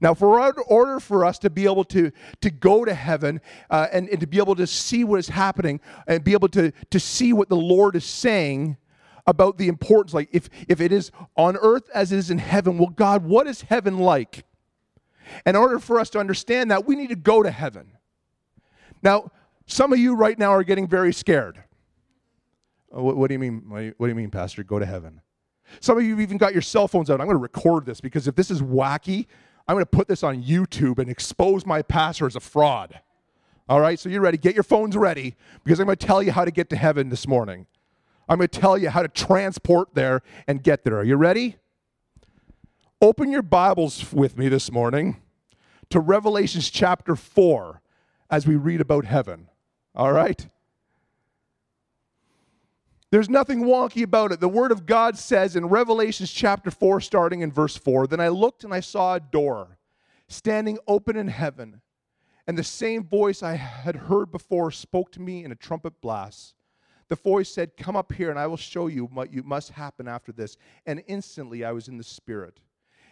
Now, 0.03 0.15
for 0.15 0.41
order 0.67 0.99
for 0.99 1.25
us 1.25 1.39
to 1.39 1.49
be 1.49 1.65
able 1.65 1.85
to, 1.85 2.11
to 2.41 2.51
go 2.51 2.85
to 2.85 2.93
heaven 2.93 3.41
uh, 3.71 3.87
and, 3.93 4.09
and 4.09 4.19
to 4.19 4.27
be 4.27 4.39
able 4.39 4.57
to 4.57 4.67
see 4.67 5.05
what 5.05 5.21
is 5.21 5.29
happening 5.29 5.81
and 6.09 6.25
be 6.25 6.33
able 6.33 6.49
to, 6.49 6.73
to 6.91 6.99
see 6.99 7.33
what 7.33 7.49
the 7.49 7.57
Lord 7.57 7.95
is 7.95 8.05
saying 8.05 8.77
about 9.29 9.59
the 9.59 9.69
importance, 9.69 10.13
like 10.13 10.29
if, 10.33 10.51
if 10.69 10.81
it 10.81 10.91
is 10.91 11.13
on 11.37 11.57
earth 11.57 11.89
as 11.95 12.11
it 12.11 12.19
is 12.19 12.33
in 12.33 12.39
heaven, 12.39 12.79
well, 12.79 12.89
God, 12.89 13.25
what 13.25 13.47
is 13.47 13.63
heaven 13.63 13.99
like? 13.99 14.45
In 15.47 15.55
order 15.55 15.79
for 15.79 16.01
us 16.01 16.11
to 16.11 16.19
understand 16.19 16.73
that, 16.73 16.85
we 16.85 16.97
need 16.97 17.11
to 17.11 17.17
go 17.17 17.45
to 17.45 17.51
heaven. 17.53 17.93
Now, 19.05 19.31
some 19.67 19.93
of 19.93 20.01
you 20.01 20.17
right 20.17 20.37
now 20.37 20.51
are 20.51 20.65
getting 20.65 20.89
very 20.89 21.13
scared. 21.13 21.63
Uh, 22.93 23.03
what, 23.03 23.17
what, 23.17 23.29
do 23.29 23.35
you 23.35 23.39
mean? 23.39 23.63
What 23.69 24.07
do 24.07 24.09
you 24.09 24.17
mean, 24.17 24.33
Pastor? 24.33 24.65
Go 24.65 24.81
to 24.81 24.87
heaven. 24.87 25.21
Some 25.79 25.97
of 25.97 26.03
you 26.03 26.19
even 26.19 26.39
got 26.39 26.53
your 26.53 26.61
cell 26.61 26.89
phones 26.89 27.09
out. 27.09 27.21
I'm 27.21 27.29
going 27.29 27.37
to 27.37 27.43
record 27.43 27.87
this 27.87 28.01
because 28.01 28.27
if 28.27 28.35
this 28.35 28.51
is 28.51 28.61
wacky, 28.61 29.27
I'm 29.66 29.75
going 29.75 29.85
to 29.85 29.90
put 29.90 30.09
this 30.09 30.23
on 30.23 30.42
YouTube 30.42 30.99
and 30.99 31.09
expose 31.09 31.64
my 31.64 31.83
pastor 31.83 32.26
as 32.26 32.37
a 32.37 32.40
fraud. 32.40 33.00
All 33.69 33.81
right, 33.81 33.99
so 33.99 34.09
you're 34.09 34.21
ready. 34.21 34.38
Get 34.38 34.54
your 34.54 34.64
phones 34.64 34.97
ready 34.97 35.37
because 35.64 35.78
I'm 35.78 35.87
going 35.87 35.97
to 35.97 36.07
tell 36.07 36.23
you 36.23 36.33
how 36.33 36.45
to 36.45 36.50
get 36.50 36.69
to 36.71 36.76
heaven 36.76 37.09
this 37.09 37.26
morning. 37.28 37.66
I'm 38.28 38.38
going 38.38 38.49
to 38.49 38.61
tell 38.61 38.76
you 38.76 38.90
how 38.90 39.02
to 39.02 39.09
transport 39.09 39.95
there 39.95 40.23
and 40.47 40.62
get 40.62 40.85
there. 40.85 40.99
Are 40.99 41.04
you 41.04 41.16
ready? 41.16 41.57
Open 43.00 43.31
your 43.31 43.42
Bibles 43.42 44.12
with 44.12 44.37
me 44.37 44.49
this 44.49 44.71
morning 44.71 45.21
to 45.90 46.00
Revelations 46.00 46.71
chapter 46.71 47.16
4 47.16 47.81
as 48.31 48.47
we 48.47 48.57
read 48.57 48.81
about 48.81 49.04
heaven. 49.04 49.49
All 49.95 50.12
right? 50.12 50.49
There's 53.12 53.28
nothing 53.28 53.64
wonky 53.64 54.04
about 54.04 54.33
it. 54.33 54.40
The 54.40 54.49
Word 54.49 54.73
of 54.73 54.87
God 54.87 55.19
says 55.19 55.54
in 55.54 55.66
Revelations 55.66 56.33
chapter 56.33 56.71
4, 56.71 57.02
starting 57.02 57.42
in 57.42 57.52
verse 57.52 57.76
4 57.76 58.07
Then 58.07 58.21
I 58.21 58.28
looked 58.28 58.64
and 58.64 58.73
I 58.73 58.81
saw 58.81 59.14
a 59.14 59.21
door 59.21 59.76
standing 60.28 60.78
open 60.88 61.19
in 61.19 61.28
heaven, 61.28 61.83
and 62.47 62.57
the 62.57 62.64
same 62.64 63.04
voice 63.04 63.42
I 63.42 63.57
had 63.57 63.97
heard 63.97 64.33
before 64.33 64.71
spoke 64.71 65.12
to 65.12 65.21
me 65.21 65.45
in 65.45 65.52
a 65.52 65.54
trumpet 65.54 66.00
blast. 66.00 66.54
The 67.11 67.16
voice 67.16 67.50
said, 67.50 67.76
Come 67.76 67.97
up 67.97 68.14
here, 68.14 68.31
and 68.31 68.38
I 68.38 68.47
will 68.47 68.57
show 68.57 68.87
you 68.87 69.04
what 69.04 69.31
you 69.31 69.42
must 69.42 69.73
happen 69.73 70.09
after 70.09 70.33
this. 70.33 70.57
And 70.87 71.02
instantly 71.07 71.66
I 71.66 71.73
was 71.73 71.88
in 71.88 71.99
the 71.99 72.04
Spirit. 72.04 72.61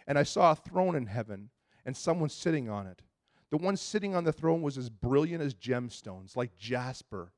And 0.07 0.17
I 0.17 0.23
saw 0.23 0.53
a 0.53 0.55
throne 0.55 0.95
in 0.95 1.05
heaven, 1.05 1.51
and 1.85 1.95
someone 1.95 2.29
sitting 2.29 2.71
on 2.71 2.87
it. 2.87 3.03
The 3.51 3.57
one 3.57 3.77
sitting 3.77 4.15
on 4.15 4.23
the 4.23 4.33
throne 4.33 4.63
was 4.63 4.79
as 4.79 4.89
brilliant 4.89 5.43
as 5.43 5.53
gemstones, 5.53 6.35
like 6.35 6.57
jasper 6.57 7.33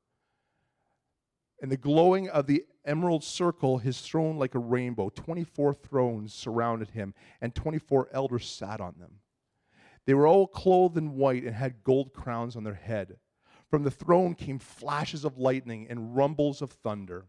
and 1.64 1.72
the 1.72 1.78
glowing 1.78 2.28
of 2.28 2.46
the 2.46 2.62
emerald 2.84 3.24
circle, 3.24 3.78
his 3.78 3.98
throne 4.02 4.36
like 4.36 4.54
a 4.54 4.58
rainbow. 4.58 5.08
24 5.08 5.72
thrones 5.72 6.34
surrounded 6.34 6.90
him, 6.90 7.14
and 7.40 7.54
24 7.54 8.10
elders 8.12 8.46
sat 8.46 8.82
on 8.82 8.94
them. 8.98 9.20
They 10.04 10.12
were 10.12 10.26
all 10.26 10.46
clothed 10.46 10.98
in 10.98 11.14
white 11.14 11.42
and 11.44 11.54
had 11.54 11.82
gold 11.82 12.12
crowns 12.12 12.54
on 12.54 12.64
their 12.64 12.74
head. 12.74 13.16
From 13.70 13.82
the 13.82 13.90
throne 13.90 14.34
came 14.34 14.58
flashes 14.58 15.24
of 15.24 15.38
lightning 15.38 15.86
and 15.88 16.14
rumbles 16.14 16.60
of 16.60 16.70
thunder. 16.70 17.28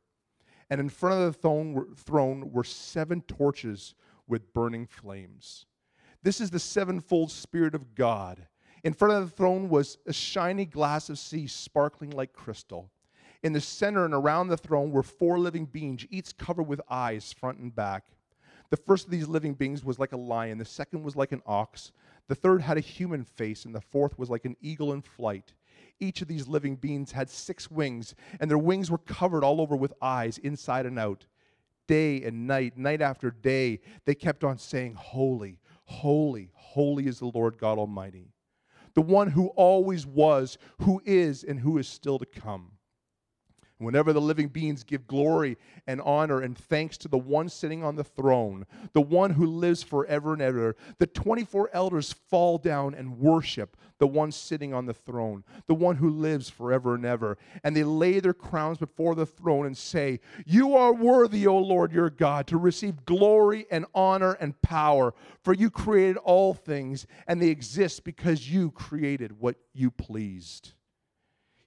And 0.70 0.82
in 0.82 0.90
front 0.90 1.22
of 1.22 1.32
the 1.32 1.40
throne, 1.40 1.96
throne 1.96 2.52
were 2.52 2.66
seven 2.66 3.22
torches 3.22 3.96
with 4.28 4.54
burning 4.54 4.86
flames. 4.86 5.66
This 6.24 6.42
is 6.42 6.50
the 6.50 6.60
sevenfold 6.60 7.32
Spirit 7.32 7.74
of 7.74 7.96
God. 7.96 8.48
In 8.84 8.92
front 8.92 9.14
of 9.14 9.30
the 9.30 9.34
throne 9.34 9.70
was 9.70 9.98
a 10.06 10.12
shiny 10.12 10.66
glass 10.66 11.10
of 11.10 11.20
sea 11.20 11.48
sparkling 11.48 12.10
like 12.10 12.34
crystal. 12.34 12.92
In 13.44 13.54
the 13.54 13.62
center 13.62 14.06
and 14.06 14.14
around 14.14 14.48
the 14.48 14.58
throne 14.58 14.92
were 14.92 15.04
four 15.04 15.38
living 15.40 15.66
beings, 15.66 16.06
each 16.10 16.38
covered 16.38 16.64
with 16.64 16.82
eyes, 16.90 17.34
front 17.34 17.60
and 17.60 17.76
back. 17.76 18.06
The 18.70 18.78
first 18.78 19.06
of 19.06 19.12
these 19.12 19.28
living 19.28 19.54
beings 19.54 19.84
was 19.84 20.00
like 20.00 20.14
a 20.14 20.18
lion, 20.18 20.58
the 20.58 20.66
second 20.66 21.04
was 21.04 21.16
like 21.16 21.32
an 21.32 21.44
ox, 21.46 21.92
the 22.28 22.36
third 22.36 22.62
had 22.62 22.78
a 22.78 22.82
human 22.82 23.24
face, 23.24 23.66
and 23.66 23.76
the 23.76 23.82
fourth 23.82 24.18
was 24.18 24.30
like 24.30 24.46
an 24.46 24.56
eagle 24.60 24.94
in 24.94 25.02
flight. 25.02 25.54
Each 26.00 26.22
of 26.22 26.28
these 26.28 26.48
living 26.48 26.76
beings 26.76 27.12
had 27.12 27.30
six 27.30 27.70
wings, 27.70 28.16
and 28.40 28.50
their 28.50 28.58
wings 28.58 28.90
were 28.90 28.98
covered 28.98 29.44
all 29.44 29.62
over 29.62 29.76
with 29.76 29.94
eyes, 30.02 30.38
inside 30.40 30.86
and 30.86 30.98
out. 30.98 31.28
Day 31.88 32.24
and 32.24 32.48
night, 32.48 32.78
night 32.78 33.02
after 33.02 33.30
day, 33.30 33.80
they 34.06 34.16
kept 34.16 34.44
on 34.44 34.58
saying, 34.58 34.96
Holy, 34.96 35.60
holy, 35.86 36.50
holy 36.54 37.06
is 37.06 37.20
the 37.20 37.28
Lord 37.28 37.58
God 37.60 37.78
Almighty, 37.78 38.32
the 38.96 39.02
one 39.02 39.30
who 39.30 39.48
always 39.50 40.06
was, 40.06 40.58
who 40.82 41.02
is, 41.06 41.44
and 41.44 41.60
who 41.60 41.78
is 41.78 41.88
still 41.88 42.18
to 42.18 42.26
come. 42.26 42.72
Whenever 43.78 44.14
the 44.14 44.22
living 44.22 44.48
beings 44.48 44.84
give 44.84 45.06
glory 45.06 45.58
and 45.86 46.00
honor 46.02 46.40
and 46.42 46.58
thanks 46.58 46.98
to 46.98 47.10
the 47.10 47.18
one 47.18 47.50
sitting 47.50 47.84
on 47.84 47.96
the 47.96 48.04
throne, 48.04 48.66
the 48.94 49.02
one 49.02 49.32
who 49.32 49.46
lives 49.46 49.84
forever 49.84 50.32
and 50.32 50.42
ever, 50.42 50.76
the 50.98 51.08
24 51.08 51.70
elders 51.74 52.14
fall 52.30 52.58
down 52.58 52.94
and 52.94 53.20
worship 53.20 53.76
the 53.98 54.08
one 54.08 54.32
sitting 54.32 54.74
on 54.74 54.86
the 54.86 54.94
throne, 54.94 55.44
the 55.68 55.76
one 55.76 55.96
who 55.98 56.10
lives 56.10 56.50
forever 56.50 56.96
and 56.96 57.06
ever. 57.06 57.38
And 57.64 57.76
they 57.76 57.84
lay 57.84 58.20
their 58.20 58.34
crowns 58.34 58.78
before 58.78 59.16
the 59.16 59.26
throne 59.26 59.66
and 59.66 59.78
say, 59.78 60.20
You 60.46 60.76
are 60.76 60.94
worthy, 60.94 61.48
O 61.48 61.58
Lord 61.58 61.92
your 61.92 62.10
God, 62.10 62.48
to 62.48 62.58
receive 62.58 63.06
glory 63.06 63.66
and 63.72 63.86
honor 63.94 64.34
and 64.34 64.62
power, 64.62 65.14
for 65.44 65.54
you 65.54 65.70
created 65.70 66.18
all 66.18 66.54
things, 66.54 67.08
and 67.28 67.42
they 67.42 67.50
exist 67.50 68.04
because 68.04 68.50
you 68.50 68.72
created 68.72 69.40
what 69.40 69.56
you 69.74 69.92
pleased. 69.92 70.74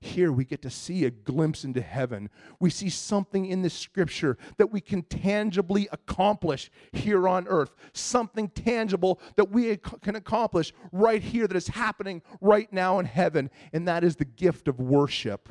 Here 0.01 0.31
we 0.31 0.45
get 0.45 0.63
to 0.63 0.71
see 0.71 1.05
a 1.05 1.11
glimpse 1.11 1.65
into 1.65 1.81
heaven. 1.81 2.31
We 2.61 2.71
see 2.71 2.89
something 2.89 3.47
in 3.47 3.63
the 3.63 3.71
scripture 3.71 4.39
that 4.57 4.71
we 4.71 4.81
can 4.81 5.03
tangibly 5.03 5.89
accomplish 5.91 6.71
here 6.93 7.27
on 7.27 7.49
earth, 7.49 7.75
something 7.93 8.49
tangible 8.49 9.21
that 9.37 9.51
we 9.51 9.77
can 9.77 10.15
accomplish 10.15 10.73
right 10.93 11.23
here 11.23 11.49
that 11.49 11.57
is 11.57 11.69
happening 11.69 12.23
right 12.41 12.73
now 12.73 13.01
in 13.01 13.07
heaven, 13.07 13.51
and 13.73 13.89
that 13.89 14.05
is 14.05 14.17
the 14.17 14.25
gift 14.25 14.69
of 14.69 14.79
worship. 14.79 15.49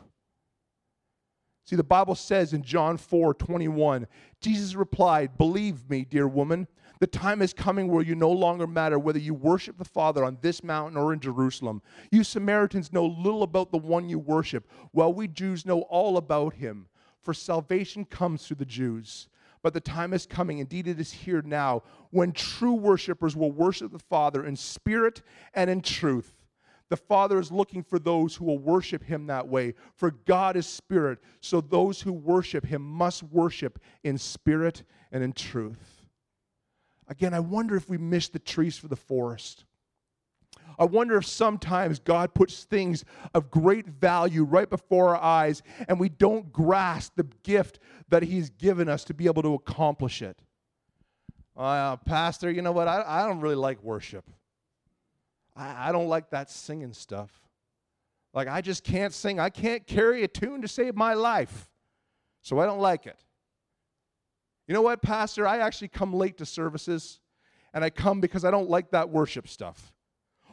See, 1.65 1.75
the 1.75 1.83
Bible 1.83 2.15
says 2.15 2.53
in 2.53 2.63
John 2.63 2.95
4 2.95 3.33
21, 3.33 4.07
Jesus 4.39 4.75
replied, 4.75 5.37
Believe 5.37 5.89
me, 5.89 6.05
dear 6.05 6.27
woman, 6.27 6.67
the 6.99 7.07
time 7.07 7.41
is 7.41 7.53
coming 7.53 7.87
where 7.87 8.03
you 8.03 8.15
no 8.15 8.31
longer 8.31 8.67
matter 8.67 8.97
whether 8.97 9.19
you 9.19 9.33
worship 9.33 9.77
the 9.77 9.85
Father 9.85 10.23
on 10.23 10.37
this 10.41 10.63
mountain 10.63 10.97
or 10.97 11.13
in 11.13 11.19
Jerusalem. 11.19 11.81
You 12.11 12.23
Samaritans 12.23 12.93
know 12.93 13.05
little 13.05 13.43
about 13.43 13.71
the 13.71 13.77
one 13.77 14.09
you 14.09 14.19
worship, 14.19 14.67
while 14.91 15.13
we 15.13 15.27
Jews 15.27 15.65
know 15.65 15.81
all 15.81 16.17
about 16.17 16.55
him. 16.55 16.87
For 17.21 17.33
salvation 17.33 18.05
comes 18.05 18.45
through 18.45 18.57
the 18.57 18.65
Jews. 18.65 19.27
But 19.61 19.73
the 19.73 19.81
time 19.81 20.13
is 20.13 20.25
coming, 20.25 20.59
indeed 20.59 20.87
it 20.87 20.99
is 20.99 21.11
here 21.11 21.41
now, 21.41 21.83
when 22.11 22.31
true 22.31 22.73
worshipers 22.75 23.35
will 23.35 23.51
worship 23.51 23.91
the 23.91 23.99
Father 23.99 24.45
in 24.45 24.55
spirit 24.55 25.21
and 25.53 25.69
in 25.69 25.81
truth. 25.81 26.33
The 26.89 26.97
Father 26.97 27.37
is 27.37 27.51
looking 27.51 27.83
for 27.83 27.99
those 27.99 28.35
who 28.35 28.45
will 28.45 28.59
worship 28.59 29.03
Him 29.03 29.27
that 29.27 29.47
way. 29.47 29.73
For 29.95 30.11
God 30.11 30.55
is 30.55 30.65
spirit, 30.67 31.19
so 31.41 31.59
those 31.59 32.01
who 32.01 32.13
worship 32.13 32.65
Him 32.65 32.81
must 32.81 33.23
worship 33.23 33.79
in 34.03 34.17
spirit 34.17 34.83
and 35.11 35.21
in 35.23 35.33
truth. 35.33 35.96
Again, 37.07 37.33
I 37.33 37.39
wonder 37.39 37.75
if 37.75 37.89
we 37.89 37.97
miss 37.97 38.29
the 38.29 38.39
trees 38.39 38.77
for 38.77 38.87
the 38.87 38.95
forest. 38.95 39.65
I 40.79 40.85
wonder 40.85 41.17
if 41.17 41.25
sometimes 41.25 41.99
God 41.99 42.33
puts 42.33 42.65
things 42.65 43.03
of 43.33 43.49
great 43.49 43.87
value 43.87 44.43
right 44.43 44.69
before 44.69 45.15
our 45.15 45.23
eyes 45.23 45.63
and 45.87 45.99
we 45.99 46.09
don't 46.09 46.51
grasp 46.51 47.13
the 47.15 47.27
gift 47.43 47.79
that 48.09 48.23
He's 48.23 48.49
given 48.51 48.87
us 48.87 49.03
to 49.05 49.13
be 49.13 49.25
able 49.25 49.41
to 49.41 49.55
accomplish 49.55 50.21
it. 50.21 50.39
Uh, 51.55 51.95
Pastor, 51.97 52.51
you 52.51 52.61
know 52.61 52.71
what? 52.71 52.87
I, 52.87 53.03
I 53.05 53.27
don't 53.27 53.39
really 53.39 53.55
like 53.55 53.81
worship. 53.81 54.29
I, 55.55 55.89
I 55.89 55.91
don't 55.91 56.07
like 56.07 56.29
that 56.29 56.51
singing 56.51 56.93
stuff. 56.93 57.31
Like, 58.33 58.47
I 58.47 58.61
just 58.61 58.83
can't 58.83 59.13
sing. 59.13 59.39
I 59.39 59.49
can't 59.49 59.87
carry 59.87 60.23
a 60.23 60.27
tune 60.27 60.61
to 60.61 60.67
save 60.67 60.95
my 60.95 61.15
life. 61.15 61.71
So 62.43 62.59
I 62.59 62.67
don't 62.67 62.79
like 62.79 63.07
it. 63.07 63.17
You 64.67 64.73
know 64.73 64.81
what, 64.81 65.01
Pastor? 65.01 65.47
I 65.47 65.59
actually 65.59 65.87
come 65.87 66.13
late 66.13 66.37
to 66.39 66.45
services, 66.45 67.19
and 67.73 67.83
I 67.83 67.89
come 67.89 68.19
because 68.19 68.43
I 68.43 68.51
don't 68.51 68.69
like 68.69 68.91
that 68.91 69.09
worship 69.09 69.47
stuff. 69.47 69.93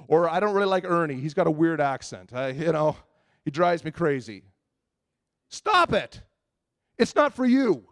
Or 0.07 0.29
I 0.29 0.41
don't 0.41 0.55
really 0.55 0.69
like 0.69 0.85
Ernie. 0.85 1.15
He's 1.15 1.35
got 1.35 1.47
a 1.47 1.51
weird 1.51 1.81
accent. 1.81 2.33
I, 2.33 2.49
you 2.51 2.73
know, 2.73 2.97
he 3.45 3.51
drives 3.51 3.85
me 3.85 3.91
crazy. 3.91 4.45
Stop 5.49 5.93
it. 5.93 6.21
It's 6.99 7.15
not 7.15 7.35
for 7.35 7.45
you. 7.45 7.85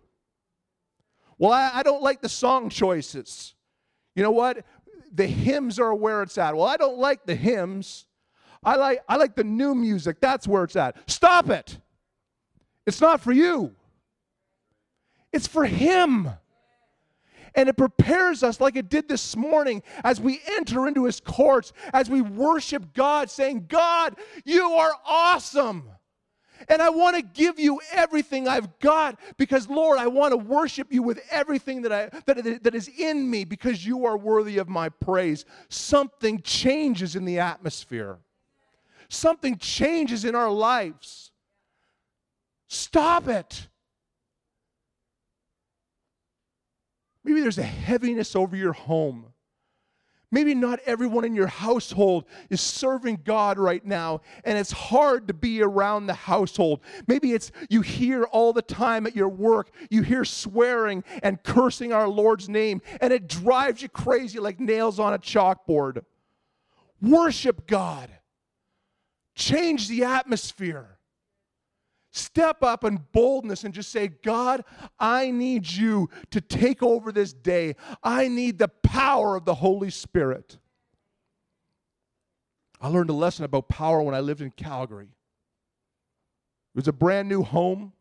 Well, 1.38 1.52
I, 1.52 1.70
I 1.74 1.82
don't 1.82 2.02
like 2.02 2.20
the 2.20 2.28
song 2.28 2.68
choices. 2.68 3.54
You 4.14 4.22
know 4.22 4.30
what? 4.30 4.64
The 5.12 5.26
hymns 5.26 5.78
are 5.78 5.94
where 5.94 6.22
it's 6.22 6.38
at. 6.38 6.54
Well, 6.54 6.66
I 6.66 6.76
don't 6.76 6.98
like 6.98 7.26
the 7.26 7.34
hymns. 7.34 8.06
I 8.62 8.76
like, 8.76 9.00
I 9.08 9.16
like 9.16 9.34
the 9.34 9.44
new 9.44 9.74
music. 9.74 10.20
That's 10.20 10.46
where 10.46 10.64
it's 10.64 10.76
at. 10.76 10.96
Stop 11.10 11.50
it. 11.50 11.78
It's 12.86 13.00
not 13.00 13.20
for 13.20 13.32
you. 13.32 13.74
It's 15.32 15.46
for 15.46 15.64
Him. 15.64 16.30
And 17.54 17.68
it 17.68 17.76
prepares 17.76 18.42
us, 18.42 18.60
like 18.60 18.76
it 18.76 18.88
did 18.88 19.08
this 19.08 19.36
morning, 19.36 19.82
as 20.04 20.20
we 20.20 20.40
enter 20.56 20.88
into 20.88 21.04
His 21.04 21.20
courts, 21.20 21.72
as 21.92 22.08
we 22.08 22.22
worship 22.22 22.94
God, 22.94 23.30
saying, 23.30 23.66
God, 23.68 24.16
you 24.44 24.64
are 24.72 24.92
awesome. 25.04 25.90
And 26.68 26.80
I 26.80 26.90
want 26.90 27.16
to 27.16 27.22
give 27.22 27.58
you 27.58 27.80
everything 27.92 28.46
I've 28.46 28.78
got 28.78 29.18
because, 29.36 29.68
Lord, 29.68 29.98
I 29.98 30.06
want 30.06 30.32
to 30.32 30.36
worship 30.36 30.92
you 30.92 31.02
with 31.02 31.20
everything 31.30 31.82
that, 31.82 31.92
I, 31.92 32.08
that, 32.26 32.62
that 32.62 32.74
is 32.74 32.88
in 32.88 33.28
me 33.28 33.44
because 33.44 33.84
you 33.84 34.06
are 34.06 34.16
worthy 34.16 34.58
of 34.58 34.68
my 34.68 34.88
praise. 34.88 35.44
Something 35.68 36.40
changes 36.42 37.16
in 37.16 37.24
the 37.24 37.38
atmosphere, 37.38 38.18
something 39.08 39.58
changes 39.58 40.24
in 40.24 40.34
our 40.34 40.50
lives. 40.50 41.30
Stop 42.68 43.28
it. 43.28 43.68
Maybe 47.24 47.40
there's 47.40 47.58
a 47.58 47.62
heaviness 47.62 48.34
over 48.34 48.56
your 48.56 48.72
home. 48.72 49.26
Maybe 50.32 50.54
not 50.54 50.80
everyone 50.86 51.26
in 51.26 51.34
your 51.34 51.46
household 51.46 52.24
is 52.48 52.62
serving 52.62 53.20
God 53.22 53.58
right 53.58 53.84
now, 53.84 54.22
and 54.44 54.56
it's 54.56 54.72
hard 54.72 55.28
to 55.28 55.34
be 55.34 55.60
around 55.60 56.06
the 56.06 56.14
household. 56.14 56.80
Maybe 57.06 57.32
it's 57.32 57.52
you 57.68 57.82
hear 57.82 58.24
all 58.24 58.54
the 58.54 58.62
time 58.62 59.06
at 59.06 59.14
your 59.14 59.28
work, 59.28 59.70
you 59.90 60.00
hear 60.00 60.24
swearing 60.24 61.04
and 61.22 61.42
cursing 61.42 61.92
our 61.92 62.08
Lord's 62.08 62.48
name, 62.48 62.80
and 63.02 63.12
it 63.12 63.28
drives 63.28 63.82
you 63.82 63.90
crazy 63.90 64.38
like 64.38 64.58
nails 64.58 64.98
on 64.98 65.12
a 65.12 65.18
chalkboard. 65.18 66.02
Worship 67.02 67.66
God, 67.66 68.08
change 69.34 69.88
the 69.88 70.04
atmosphere. 70.04 70.98
Step 72.14 72.62
up 72.62 72.84
in 72.84 73.00
boldness 73.12 73.64
and 73.64 73.72
just 73.72 73.90
say, 73.90 74.08
God, 74.08 74.64
I 75.00 75.30
need 75.30 75.70
you 75.70 76.10
to 76.30 76.42
take 76.42 76.82
over 76.82 77.10
this 77.10 77.32
day. 77.32 77.74
I 78.02 78.28
need 78.28 78.58
the 78.58 78.68
power 78.68 79.34
of 79.36 79.46
the 79.46 79.54
Holy 79.54 79.88
Spirit. 79.88 80.58
I 82.82 82.88
learned 82.88 83.08
a 83.08 83.14
lesson 83.14 83.46
about 83.46 83.70
power 83.70 84.02
when 84.02 84.14
I 84.14 84.20
lived 84.20 84.42
in 84.42 84.50
Calgary. 84.50 85.06
It 85.06 86.76
was 86.76 86.88
a 86.88 86.92
brand 86.92 87.30
new 87.30 87.42
home, 87.42 87.94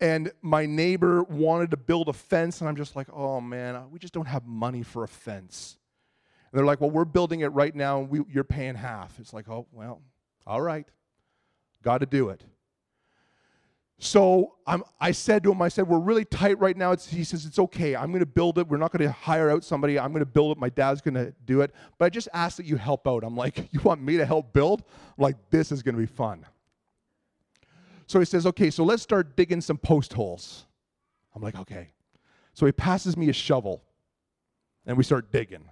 and 0.00 0.32
my 0.42 0.66
neighbor 0.66 1.22
wanted 1.22 1.70
to 1.70 1.76
build 1.76 2.08
a 2.08 2.12
fence, 2.12 2.60
and 2.60 2.68
I'm 2.68 2.76
just 2.76 2.96
like, 2.96 3.08
oh 3.12 3.40
man, 3.40 3.80
we 3.92 4.00
just 4.00 4.14
don't 4.14 4.26
have 4.26 4.44
money 4.44 4.82
for 4.82 5.04
a 5.04 5.08
fence. 5.08 5.76
And 6.50 6.58
they're 6.58 6.66
like, 6.66 6.80
well, 6.80 6.90
we're 6.90 7.04
building 7.04 7.40
it 7.40 7.48
right 7.48 7.76
now, 7.76 8.00
and 8.00 8.10
we, 8.10 8.22
you're 8.28 8.42
paying 8.42 8.74
half. 8.74 9.20
It's 9.20 9.32
like, 9.32 9.48
oh, 9.48 9.68
well, 9.70 10.02
all 10.46 10.60
right. 10.60 10.88
Got 11.82 11.98
to 11.98 12.06
do 12.06 12.28
it. 12.28 12.44
So 14.02 14.54
I'm, 14.66 14.82
i 14.98 15.12
said 15.12 15.44
to 15.44 15.52
him, 15.52 15.60
I 15.60 15.68
said, 15.68 15.86
we're 15.86 15.98
really 15.98 16.24
tight 16.24 16.58
right 16.58 16.74
now. 16.74 16.92
It's, 16.92 17.06
he 17.06 17.22
says, 17.22 17.44
it's 17.44 17.58
okay. 17.58 17.94
I'm 17.94 18.10
going 18.10 18.20
to 18.20 18.26
build 18.26 18.58
it. 18.58 18.66
We're 18.66 18.78
not 18.78 18.92
going 18.92 19.06
to 19.06 19.12
hire 19.12 19.50
out 19.50 19.62
somebody. 19.62 19.98
I'm 19.98 20.10
going 20.10 20.24
to 20.24 20.30
build 20.30 20.56
it. 20.56 20.58
My 20.58 20.70
dad's 20.70 21.02
going 21.02 21.14
to 21.14 21.34
do 21.44 21.60
it. 21.60 21.74
But 21.98 22.06
I 22.06 22.08
just 22.08 22.28
ask 22.32 22.56
that 22.56 22.64
you 22.64 22.76
help 22.76 23.06
out. 23.06 23.22
I'm 23.24 23.36
like, 23.36 23.68
you 23.72 23.80
want 23.80 24.00
me 24.02 24.16
to 24.16 24.24
help 24.24 24.54
build? 24.54 24.82
I'm 25.18 25.22
like, 25.22 25.36
this 25.50 25.70
is 25.70 25.82
going 25.82 25.96
to 25.96 26.00
be 26.00 26.06
fun. 26.06 26.46
So 28.06 28.18
he 28.18 28.24
says, 28.24 28.46
okay, 28.46 28.70
so 28.70 28.84
let's 28.84 29.02
start 29.02 29.36
digging 29.36 29.60
some 29.60 29.76
post 29.76 30.14
holes. 30.14 30.64
I'm 31.34 31.42
like, 31.42 31.58
okay. 31.60 31.90
So 32.54 32.64
he 32.64 32.72
passes 32.72 33.18
me 33.18 33.28
a 33.28 33.34
shovel 33.34 33.82
and 34.86 34.96
we 34.96 35.04
start 35.04 35.30
digging. 35.30 35.68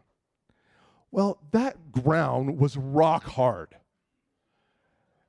Well, 1.11 1.39
that 1.53 1.91
ground 1.91 2.59
was 2.59 2.77
rock 2.77 3.25
hard. 3.25 3.75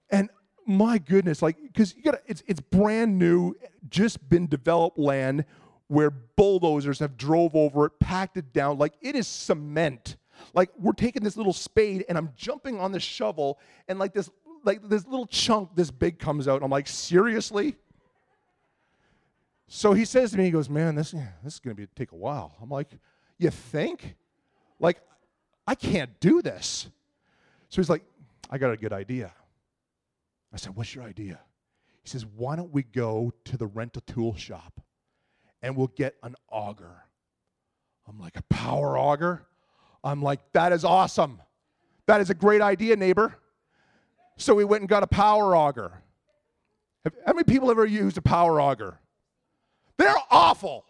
And 0.10 0.30
my 0.70 1.00
goodness, 1.00 1.42
like, 1.42 1.58
because 1.62 1.96
you 1.96 2.04
got 2.04 2.20
it's 2.28 2.44
it's 2.48 2.62
brand 2.62 3.18
new, 3.18 3.56
just 3.90 4.30
been 4.30 4.48
developed 4.48 5.00
land 5.00 5.46
where 5.88 6.12
bulldozers 6.12 7.00
have 7.00 7.18
drove 7.18 7.56
over 7.56 7.88
it, 7.88 8.00
packed 8.00 8.38
it 8.38 8.54
down, 8.54 8.78
like 8.78 8.94
it 9.02 9.16
is 9.16 9.28
cement. 9.28 10.16
Like 10.54 10.70
we're 10.78 10.94
taking 10.94 11.24
this 11.24 11.36
little 11.36 11.54
spade 11.54 12.06
and 12.08 12.18
I'm 12.18 12.30
jumping 12.36 12.80
on 12.80 12.92
the 12.92 13.00
shovel, 13.00 13.60
and 13.88 13.98
like 13.98 14.14
this, 14.14 14.30
like 14.64 14.88
this 14.88 15.08
little 15.08 15.26
chunk 15.26 15.76
this 15.76 15.90
big 15.90 16.20
comes 16.20 16.48
out. 16.48 16.62
I'm 16.62 16.70
like, 16.70 16.88
seriously? 16.88 17.76
So 19.68 19.94
he 19.94 20.06
says 20.06 20.32
to 20.32 20.38
me, 20.38 20.46
he 20.46 20.52
goes, 20.52 20.70
Man, 20.70 20.94
this, 20.94 21.12
this 21.44 21.54
is 21.56 21.60
gonna 21.60 21.76
be 21.76 21.88
take 21.96 22.12
a 22.12 22.16
while. 22.16 22.56
I'm 22.62 22.70
like, 22.70 22.90
You 23.40 23.50
think? 23.50 24.16
Like, 24.80 25.02
I 25.68 25.74
can't 25.74 26.20
do 26.20 26.44
this. 26.44 26.88
So 27.70 27.82
he's 27.82 27.90
like, 27.90 28.04
I 28.52 28.60
got 28.60 28.72
a 28.72 28.78
good 28.78 28.94
idea. 28.94 29.34
I 30.54 30.58
said, 30.58 30.76
What's 30.76 30.94
your 30.94 31.04
idea? 31.04 31.40
He 32.02 32.10
says, 32.10 32.26
Why 32.26 32.56
don't 32.56 32.74
we 32.74 32.84
go 32.84 33.34
to 33.46 33.58
the 33.58 33.68
rental 33.68 34.02
tool 34.06 34.36
shop 34.36 34.82
and 35.62 35.76
we'll 35.76 35.88
get 35.88 36.16
an 36.24 36.36
auger? 36.50 37.04
I'm 38.08 38.20
like, 38.20 38.38
A 38.38 38.44
power 38.44 38.98
auger? 38.98 39.46
I'm 40.04 40.22
like, 40.22 40.40
That 40.54 40.72
is 40.72 40.84
awesome. 40.84 41.42
That 42.08 42.22
is 42.22 42.30
a 42.30 42.34
great 42.34 42.62
idea, 42.62 42.96
neighbor. 42.96 43.38
So 44.38 44.56
we 44.56 44.64
went 44.64 44.82
and 44.82 44.90
got 44.90 45.04
a 45.04 45.08
power 45.08 45.56
auger. 45.56 45.92
How 47.26 47.34
many 47.34 47.44
people 47.44 47.70
ever 47.70 47.86
used 47.86 48.18
a 48.18 48.22
power 48.22 48.60
auger? 48.60 49.00
They're 49.98 50.16
awful. 50.32 50.86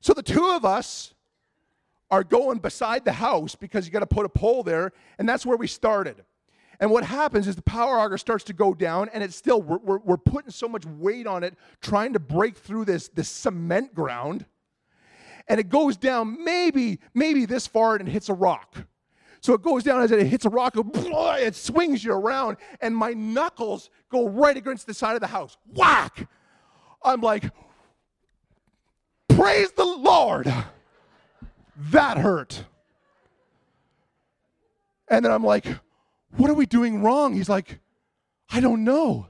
So 0.00 0.14
the 0.14 0.22
two 0.22 0.50
of 0.50 0.64
us 0.64 1.14
are 2.10 2.24
going 2.24 2.58
beside 2.58 3.04
the 3.04 3.12
house 3.12 3.54
because 3.54 3.86
you 3.86 3.92
got 3.92 4.00
to 4.00 4.06
put 4.06 4.24
a 4.24 4.28
pole 4.28 4.62
there, 4.62 4.92
and 5.18 5.28
that's 5.28 5.44
where 5.44 5.56
we 5.56 5.66
started. 5.66 6.24
And 6.80 6.90
what 6.90 7.04
happens 7.04 7.48
is 7.48 7.56
the 7.56 7.62
power 7.62 7.98
auger 7.98 8.18
starts 8.18 8.44
to 8.44 8.52
go 8.52 8.74
down, 8.74 9.08
and 9.12 9.22
it's 9.22 9.36
still, 9.36 9.62
we're, 9.62 9.78
we're, 9.78 9.98
we're, 9.98 10.16
putting 10.16 10.50
so 10.50 10.68
much 10.68 10.84
weight 10.84 11.26
on 11.26 11.42
it, 11.42 11.54
trying 11.80 12.12
to 12.12 12.18
break 12.18 12.56
through 12.56 12.84
this, 12.84 13.08
this 13.08 13.28
cement 13.28 13.94
ground. 13.94 14.44
And 15.48 15.60
it 15.60 15.68
goes 15.68 15.96
down 15.96 16.44
maybe, 16.44 16.98
maybe 17.14 17.46
this 17.46 17.66
far 17.66 17.96
and 17.96 18.08
it 18.08 18.10
hits 18.10 18.28
a 18.28 18.34
rock. 18.34 18.74
So 19.40 19.54
it 19.54 19.62
goes 19.62 19.84
down 19.84 20.02
as 20.02 20.10
it 20.10 20.26
hits 20.26 20.44
a 20.44 20.50
rock, 20.50 20.74
it 20.76 21.54
swings 21.54 22.02
you 22.04 22.12
around, 22.12 22.56
and 22.80 22.96
my 22.96 23.12
knuckles 23.12 23.90
go 24.10 24.28
right 24.28 24.56
against 24.56 24.86
the 24.86 24.94
side 24.94 25.14
of 25.14 25.20
the 25.20 25.28
house. 25.28 25.56
Whack! 25.72 26.28
I'm 27.02 27.20
like, 27.20 27.44
praise 29.28 29.70
the 29.72 29.84
Lord. 29.84 30.52
That 31.76 32.18
hurt. 32.18 32.64
And 35.08 35.24
then 35.24 35.30
I'm 35.30 35.44
like, 35.44 35.66
what 36.36 36.50
are 36.50 36.54
we 36.54 36.66
doing 36.66 37.02
wrong? 37.02 37.34
He's 37.34 37.48
like, 37.48 37.78
I 38.50 38.60
don't 38.60 38.84
know. 38.84 39.28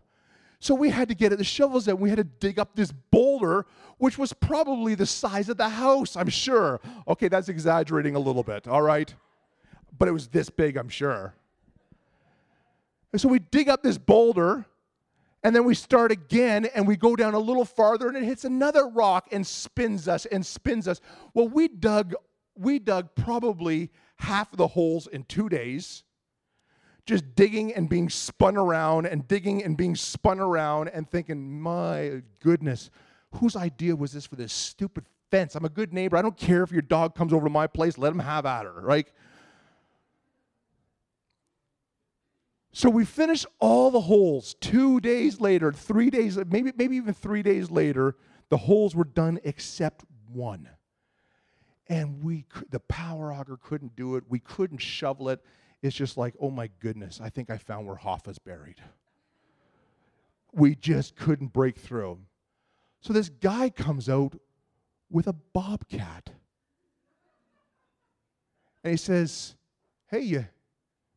So 0.59 0.75
we 0.75 0.91
had 0.91 1.09
to 1.09 1.15
get 1.15 1.37
the 1.37 1.45
shovels 1.45 1.87
and 1.87 2.01
we 2.01 2.09
had 2.09 2.17
to 2.17 2.25
dig 2.25 2.59
up 2.59 2.75
this 2.75 2.93
boulder, 3.11 3.67
which 3.99 4.19
was 4.19 4.33
probably 4.33 4.95
the 4.95 5.07
size 5.07 5.49
of 5.49 5.57
the 5.57 5.69
house, 5.69 6.17
I'm 6.17 6.29
sure. 6.29 6.81
Okay, 7.07 7.29
that's 7.29 7.49
exaggerating 7.49 8.17
a 8.17 8.19
little 8.19 8.43
bit, 8.43 8.67
all 8.67 8.83
right? 8.83 9.15
But 9.99 10.09
it 10.09 10.13
was 10.13 10.29
this 10.29 10.51
big, 10.51 10.77
I'm 10.77 10.89
sure. 10.89 11.35
And 13.13 13.21
so 13.21 13.29
we 13.29 13.39
dig 13.39 13.69
up 13.69 13.83
this 13.83 13.97
boulder, 13.97 14.67
and 15.43 15.55
then 15.55 15.65
we 15.65 15.75
start 15.75 16.11
again, 16.11 16.67
and 16.75 16.87
we 16.87 16.97
go 16.97 17.17
down 17.17 17.35
a 17.35 17.39
little 17.39 17.65
farther, 17.65 18.09
and 18.09 18.17
it 18.17 18.25
hits 18.25 18.45
another 18.45 18.89
rock 18.89 19.29
and 19.31 19.47
spins 19.47 20.09
us 20.09 20.27
and 20.27 20.45
spins 20.45 20.89
us. 20.89 21.01
Well, 21.33 21.49
we 21.49 21.69
dug, 21.69 22.15
we 22.57 22.79
dug 22.79 23.15
probably 23.15 23.91
half 24.19 24.53
of 24.53 24.59
the 24.59 24.67
holes 24.67 25.07
in 25.07 25.25
two 25.25 25.49
days 25.49 26.03
just 27.07 27.37
digging 27.37 27.73
and 27.73 27.89
being 27.89 28.11
spun 28.11 28.57
around 28.57 29.07
and 29.07 29.27
digging 29.29 29.63
and 29.63 29.77
being 29.77 29.95
spun 29.95 30.41
around 30.41 30.89
and 30.89 31.09
thinking, 31.09 31.61
my 31.61 32.23
goodness, 32.41 32.91
whose 33.37 33.55
idea 33.55 33.95
was 33.95 34.13
this 34.13 34.27
for 34.27 34.35
this 34.35 34.53
stupid 34.53 35.07
fence? 35.31 35.55
I'm 35.55 35.65
a 35.65 35.71
good 35.71 35.93
neighbor. 35.93 36.17
I 36.17 36.23
don't 36.23 36.37
care 36.37 36.65
if 36.65 36.73
your 36.73 36.83
dog 36.83 37.15
comes 37.15 37.33
over 37.33 37.47
to 37.47 37.51
my 37.51 37.69
place, 37.69 37.97
let 37.97 38.13
him 38.13 38.19
have 38.19 38.45
at 38.45 38.65
her, 38.65 38.81
right? 38.81 39.07
So 42.73 42.91
we 42.91 43.05
finished 43.05 43.47
all 43.61 43.91
the 43.91 44.01
holes. 44.01 44.55
Two 44.61 45.01
days 45.01 45.41
later, 45.41 45.73
three 45.73 46.11
days, 46.11 46.37
maybe, 46.37 46.73
maybe 46.77 46.97
even 46.97 47.15
three 47.15 47.43
days 47.43 47.71
later, 47.71 48.17
the 48.51 48.59
holes 48.59 48.95
were 48.95 49.05
done 49.05 49.39
except 49.45 50.05
one. 50.31 50.69
And 51.89 52.23
we, 52.23 52.45
the 52.69 52.81
power 52.81 53.33
auger 53.33 53.57
couldn't 53.57 53.95
do 53.95 54.17
it. 54.17 54.25
We 54.29 54.41
couldn't 54.41 54.79
shovel 54.79 55.29
it 55.29 55.41
it's 55.83 55.97
just 55.97 56.17
like, 56.17 56.35
oh 56.41 56.51
my 56.51 56.71
goodness, 56.81 57.21
I 57.23 57.29
think 57.29 57.51
I 57.51 57.59
found 57.59 57.87
where 57.87 57.97
Hoffa's 57.97 58.39
buried. 58.39 58.81
We 60.53 60.75
just 60.75 61.17
couldn't 61.17 61.53
break 61.53 61.79
through. 61.79 62.19
So 63.01 63.13
this 63.13 63.29
guy 63.29 63.71
comes 63.71 64.09
out 64.09 64.39
with 65.11 65.27
a 65.27 65.33
bobcat. 65.33 66.31
And 68.83 68.91
he 68.91 68.97
says, 68.97 69.55
Hey, 70.09 70.21
you 70.21 70.47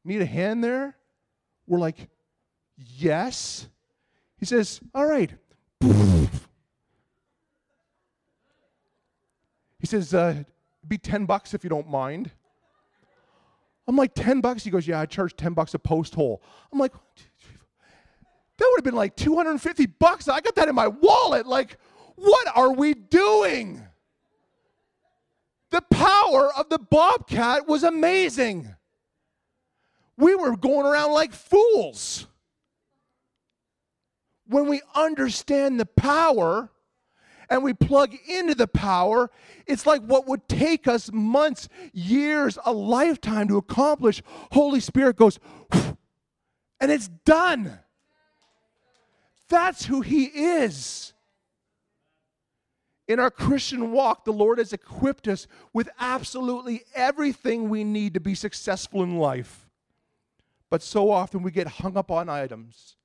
need 0.03 0.21
a 0.21 0.25
hand 0.25 0.63
there? 0.63 0.95
We're 1.67 1.79
like, 1.79 2.09
Yes. 2.77 3.67
He 4.37 4.45
says, 4.45 4.79
All 4.93 5.05
right. 5.05 5.31
He 9.79 9.87
says, 9.87 10.13
uh, 10.13 10.43
Be 10.87 10.97
10 10.97 11.25
bucks 11.25 11.53
if 11.53 11.63
you 11.63 11.69
don't 11.69 11.89
mind. 11.89 12.31
I'm 13.89 13.95
like, 13.95 14.13
10 14.13 14.39
bucks? 14.39 14.63
He 14.63 14.69
goes, 14.69 14.87
Yeah, 14.87 14.99
I 14.99 15.07
charge 15.07 15.35
10 15.35 15.53
bucks 15.53 15.73
a 15.73 15.79
post 15.79 16.13
hole. 16.13 16.43
I'm 16.71 16.77
like, 16.77 16.93
that 16.93 18.67
would 18.69 18.77
have 18.77 18.83
been 18.83 18.93
like 18.93 19.15
250 19.15 19.87
bucks. 19.87 20.27
I 20.27 20.41
got 20.41 20.53
that 20.55 20.69
in 20.69 20.75
my 20.75 20.87
wallet. 20.87 21.47
Like, 21.47 21.77
what 22.15 22.47
are 22.55 22.71
we 22.71 22.93
doing? 22.93 23.81
The 25.71 25.81
power 25.81 26.51
of 26.55 26.69
the 26.69 26.77
Bobcat 26.77 27.67
was 27.67 27.81
amazing. 27.81 28.75
We 30.17 30.35
were 30.35 30.55
going 30.55 30.85
around 30.85 31.13
like 31.13 31.33
fools. 31.33 32.27
When 34.45 34.67
we 34.67 34.81
understand 34.93 35.79
the 35.79 35.87
power, 35.87 36.69
and 37.49 37.63
we 37.63 37.73
plug 37.73 38.15
into 38.27 38.53
the 38.55 38.67
power, 38.67 39.31
it's 39.65 39.85
like 39.85 40.01
what 40.03 40.27
would 40.27 40.47
take 40.47 40.87
us 40.87 41.11
months, 41.11 41.67
years, 41.93 42.57
a 42.65 42.71
lifetime 42.71 43.47
to 43.47 43.57
accomplish. 43.57 44.21
Holy 44.51 44.79
Spirit 44.79 45.15
goes, 45.15 45.39
and 45.71 46.91
it's 46.91 47.07
done. 47.25 47.79
That's 49.49 49.85
who 49.85 50.01
He 50.01 50.25
is. 50.25 51.13
In 53.07 53.19
our 53.19 53.31
Christian 53.31 53.91
walk, 53.91 54.23
the 54.23 54.31
Lord 54.31 54.59
has 54.59 54.71
equipped 54.71 55.27
us 55.27 55.47
with 55.73 55.89
absolutely 55.99 56.83
everything 56.93 57.67
we 57.67 57.83
need 57.83 58.13
to 58.13 58.19
be 58.19 58.35
successful 58.35 59.01
in 59.01 59.17
life. 59.17 59.67
But 60.69 60.83
so 60.83 61.09
often 61.09 61.41
we 61.41 61.49
get 61.49 61.65
hung 61.65 61.97
up 61.97 62.11
on 62.11 62.29
items, 62.29 62.97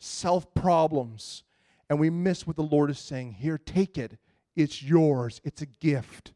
self 0.00 0.52
problems, 0.54 1.44
and 1.88 1.98
we 1.98 2.10
miss 2.10 2.46
what 2.46 2.56
the 2.56 2.62
Lord 2.62 2.90
is 2.90 2.98
saying. 2.98 3.32
Here, 3.32 3.58
take 3.58 3.98
it. 3.98 4.18
It's 4.56 4.82
yours. 4.82 5.40
It's 5.44 5.62
a 5.62 5.66
gift. 5.66 6.32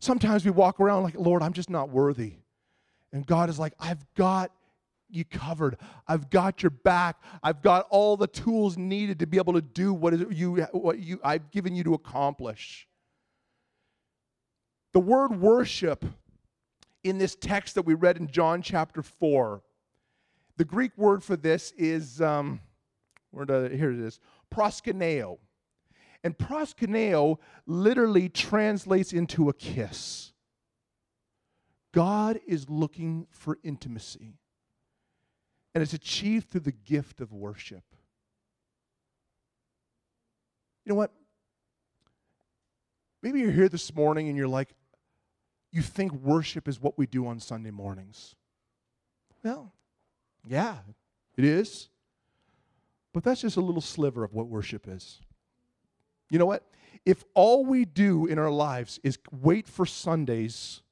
Sometimes 0.00 0.44
we 0.44 0.50
walk 0.50 0.80
around 0.80 1.02
like, 1.02 1.16
Lord, 1.16 1.42
I'm 1.42 1.52
just 1.52 1.70
not 1.70 1.90
worthy. 1.90 2.34
And 3.12 3.26
God 3.26 3.50
is 3.50 3.58
like, 3.58 3.74
I've 3.80 4.04
got 4.14 4.52
you 5.10 5.24
covered. 5.24 5.78
I've 6.06 6.30
got 6.30 6.62
your 6.62 6.70
back. 6.70 7.16
I've 7.42 7.62
got 7.62 7.86
all 7.90 8.16
the 8.16 8.26
tools 8.26 8.76
needed 8.76 9.18
to 9.20 9.26
be 9.26 9.38
able 9.38 9.54
to 9.54 9.62
do 9.62 9.92
what, 9.92 10.14
is 10.14 10.24
you, 10.30 10.56
what 10.72 10.98
you, 10.98 11.20
I've 11.24 11.50
given 11.50 11.74
you 11.74 11.84
to 11.84 11.94
accomplish. 11.94 12.86
The 14.92 15.00
word 15.00 15.40
worship 15.40 16.04
in 17.04 17.18
this 17.18 17.34
text 17.36 17.74
that 17.74 17.82
we 17.82 17.94
read 17.94 18.18
in 18.18 18.28
John 18.28 18.62
chapter 18.62 19.02
4, 19.02 19.62
the 20.56 20.64
Greek 20.64 20.96
word 20.96 21.22
for 21.22 21.36
this 21.36 21.72
is, 21.78 22.20
um, 22.20 22.60
where 23.30 23.44
did, 23.44 23.72
here 23.72 23.92
it 23.92 24.00
is, 24.00 24.18
proskuneo. 24.54 25.38
And 26.24 26.36
proskuneo 26.36 27.38
literally 27.66 28.28
translates 28.28 29.12
into 29.12 29.48
a 29.48 29.54
kiss. 29.54 30.32
God 31.92 32.40
is 32.46 32.68
looking 32.68 33.26
for 33.30 33.58
intimacy, 33.62 34.34
and 35.74 35.82
it's 35.82 35.94
achieved 35.94 36.50
through 36.50 36.60
the 36.60 36.72
gift 36.72 37.20
of 37.20 37.32
worship. 37.32 37.84
You 40.84 40.90
know 40.90 40.96
what? 40.96 41.12
Maybe 43.22 43.40
you're 43.40 43.50
here 43.50 43.68
this 43.68 43.94
morning 43.94 44.28
and 44.28 44.36
you're 44.36 44.48
like, 44.48 44.74
you 45.72 45.82
think 45.82 46.12
worship 46.12 46.68
is 46.68 46.80
what 46.80 46.96
we 46.96 47.06
do 47.06 47.26
on 47.26 47.40
Sunday 47.40 47.70
mornings. 47.70 48.34
Well, 49.42 49.72
yeah, 50.46 50.78
it 51.36 51.44
is. 51.44 51.88
But 53.12 53.24
that's 53.24 53.40
just 53.40 53.56
a 53.56 53.60
little 53.60 53.80
sliver 53.80 54.24
of 54.24 54.32
what 54.32 54.48
worship 54.48 54.86
is. 54.86 55.20
You 56.30 56.38
know 56.38 56.46
what? 56.46 56.64
If 57.06 57.24
all 57.34 57.64
we 57.64 57.84
do 57.84 58.26
in 58.26 58.38
our 58.38 58.50
lives 58.50 59.00
is 59.02 59.18
wait 59.30 59.66
for 59.66 59.86
Sundays 59.86 60.82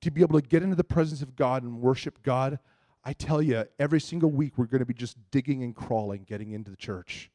to 0.00 0.10
be 0.10 0.20
able 0.20 0.40
to 0.40 0.46
get 0.46 0.62
into 0.62 0.76
the 0.76 0.84
presence 0.84 1.22
of 1.22 1.36
God 1.36 1.62
and 1.62 1.80
worship 1.80 2.22
God, 2.22 2.58
I 3.04 3.12
tell 3.12 3.40
you, 3.40 3.64
every 3.78 4.00
single 4.00 4.30
week 4.30 4.56
we're 4.56 4.66
going 4.66 4.80
to 4.80 4.86
be 4.86 4.94
just 4.94 5.16
digging 5.30 5.62
and 5.62 5.74
crawling, 5.74 6.24
getting 6.24 6.52
into 6.52 6.70
the 6.70 6.76
church. 6.76 7.30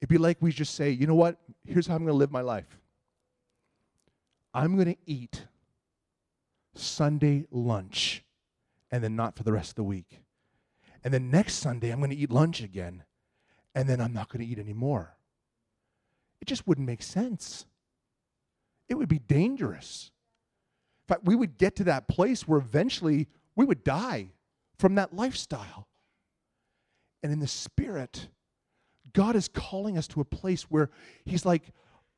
It'd 0.00 0.10
be 0.10 0.18
like 0.18 0.38
we 0.40 0.52
just 0.52 0.74
say, 0.74 0.90
you 0.90 1.06
know 1.06 1.14
what? 1.14 1.38
Here's 1.64 1.86
how 1.86 1.94
I'm 1.94 2.02
going 2.02 2.12
to 2.12 2.18
live 2.18 2.30
my 2.30 2.42
life 2.42 2.78
I'm 4.52 4.74
going 4.74 4.94
to 4.94 4.96
eat 5.06 5.44
Sunday 6.74 7.44
lunch 7.50 8.24
and 8.90 9.02
then 9.02 9.16
not 9.16 9.36
for 9.36 9.42
the 9.42 9.52
rest 9.52 9.70
of 9.70 9.74
the 9.76 9.84
week. 9.84 10.20
And 11.06 11.14
then 11.14 11.30
next 11.30 11.54
Sunday, 11.54 11.90
I'm 11.92 12.00
going 12.00 12.10
to 12.10 12.16
eat 12.16 12.32
lunch 12.32 12.60
again. 12.60 13.04
And 13.76 13.88
then 13.88 14.00
I'm 14.00 14.12
not 14.12 14.28
going 14.28 14.44
to 14.44 14.50
eat 14.50 14.58
anymore. 14.58 15.16
It 16.40 16.46
just 16.46 16.66
wouldn't 16.66 16.84
make 16.84 17.00
sense. 17.00 17.64
It 18.88 18.96
would 18.96 19.08
be 19.08 19.20
dangerous. 19.20 20.10
In 21.04 21.14
fact, 21.14 21.24
we 21.24 21.36
would 21.36 21.58
get 21.58 21.76
to 21.76 21.84
that 21.84 22.08
place 22.08 22.48
where 22.48 22.58
eventually 22.58 23.28
we 23.54 23.64
would 23.64 23.84
die 23.84 24.30
from 24.80 24.96
that 24.96 25.14
lifestyle. 25.14 25.86
And 27.22 27.32
in 27.32 27.38
the 27.38 27.46
spirit, 27.46 28.26
God 29.12 29.36
is 29.36 29.46
calling 29.46 29.96
us 29.96 30.08
to 30.08 30.20
a 30.20 30.24
place 30.24 30.64
where 30.64 30.90
He's 31.24 31.46
like, 31.46 31.62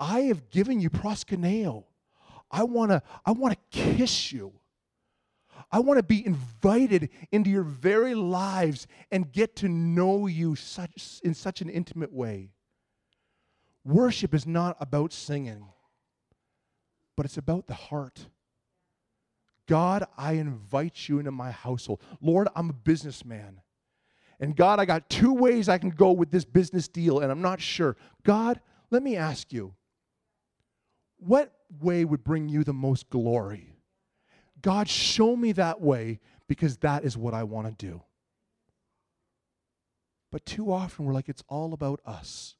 I 0.01 0.21
have 0.21 0.49
given 0.49 0.81
you 0.81 0.89
proskuneo. 0.89 1.85
I 2.51 2.63
want 2.65 2.93
to 2.93 3.03
I 3.27 3.33
want 3.33 3.53
to 3.53 3.79
kiss 3.79 4.33
you. 4.33 4.55
I 5.71 5.81
want 5.81 5.99
to 5.99 6.03
be 6.03 6.25
invited 6.25 7.11
into 7.31 7.51
your 7.51 7.63
very 7.63 8.15
lives 8.15 8.87
and 9.11 9.31
get 9.31 9.57
to 9.57 9.69
know 9.69 10.27
you 10.27 10.57
such, 10.57 11.21
in 11.23 11.35
such 11.35 11.61
an 11.61 11.69
intimate 11.69 12.13
way. 12.13 12.51
Worship 13.85 14.35
is 14.35 14.47
not 14.47 14.77
about 14.81 15.13
singing, 15.13 15.67
but 17.17 17.27
it's 17.27 17.37
about 17.37 17.67
the 17.67 17.75
heart. 17.75 18.29
God, 19.67 20.05
I 20.17 20.33
invite 20.33 21.09
you 21.09 21.19
into 21.19 21.31
my 21.31 21.51
household. 21.51 22.03
Lord, 22.21 22.49
I'm 22.57 22.71
a 22.71 22.75
businessman. 22.75 23.61
And 24.41 24.57
God, 24.57 24.81
I 24.81 24.87
got 24.87 25.11
two 25.11 25.35
ways 25.35 25.69
I 25.69 25.79
can 25.79 25.91
go 25.91 26.13
with 26.13 26.31
this 26.31 26.45
business 26.45 26.89
deal, 26.89 27.21
and 27.21 27.31
I'm 27.31 27.43
not 27.43 27.61
sure. 27.61 27.97
God, 28.25 28.61
let 28.91 29.03
me 29.03 29.17
ask 29.17 29.53
you 29.53 29.75
what 31.19 31.53
way 31.81 32.05
would 32.05 32.25
bring 32.25 32.49
you 32.49 32.65
the 32.65 32.73
most 32.73 33.11
glory? 33.11 33.78
God, 34.63 34.89
show 34.89 35.37
me 35.37 35.53
that 35.53 35.81
way 35.81 36.21
because 36.49 36.79
that 36.79 37.05
is 37.05 37.17
what 37.17 37.35
I 37.35 37.45
want 37.45 37.67
to 37.67 37.87
do. 37.87 38.03
But 40.31 40.45
too 40.45 40.73
often 40.73 41.05
we're 41.05 41.15
like, 41.15 41.29
it's 41.29 41.45
all 41.49 41.73
about 41.73 42.01
us. 42.05 42.57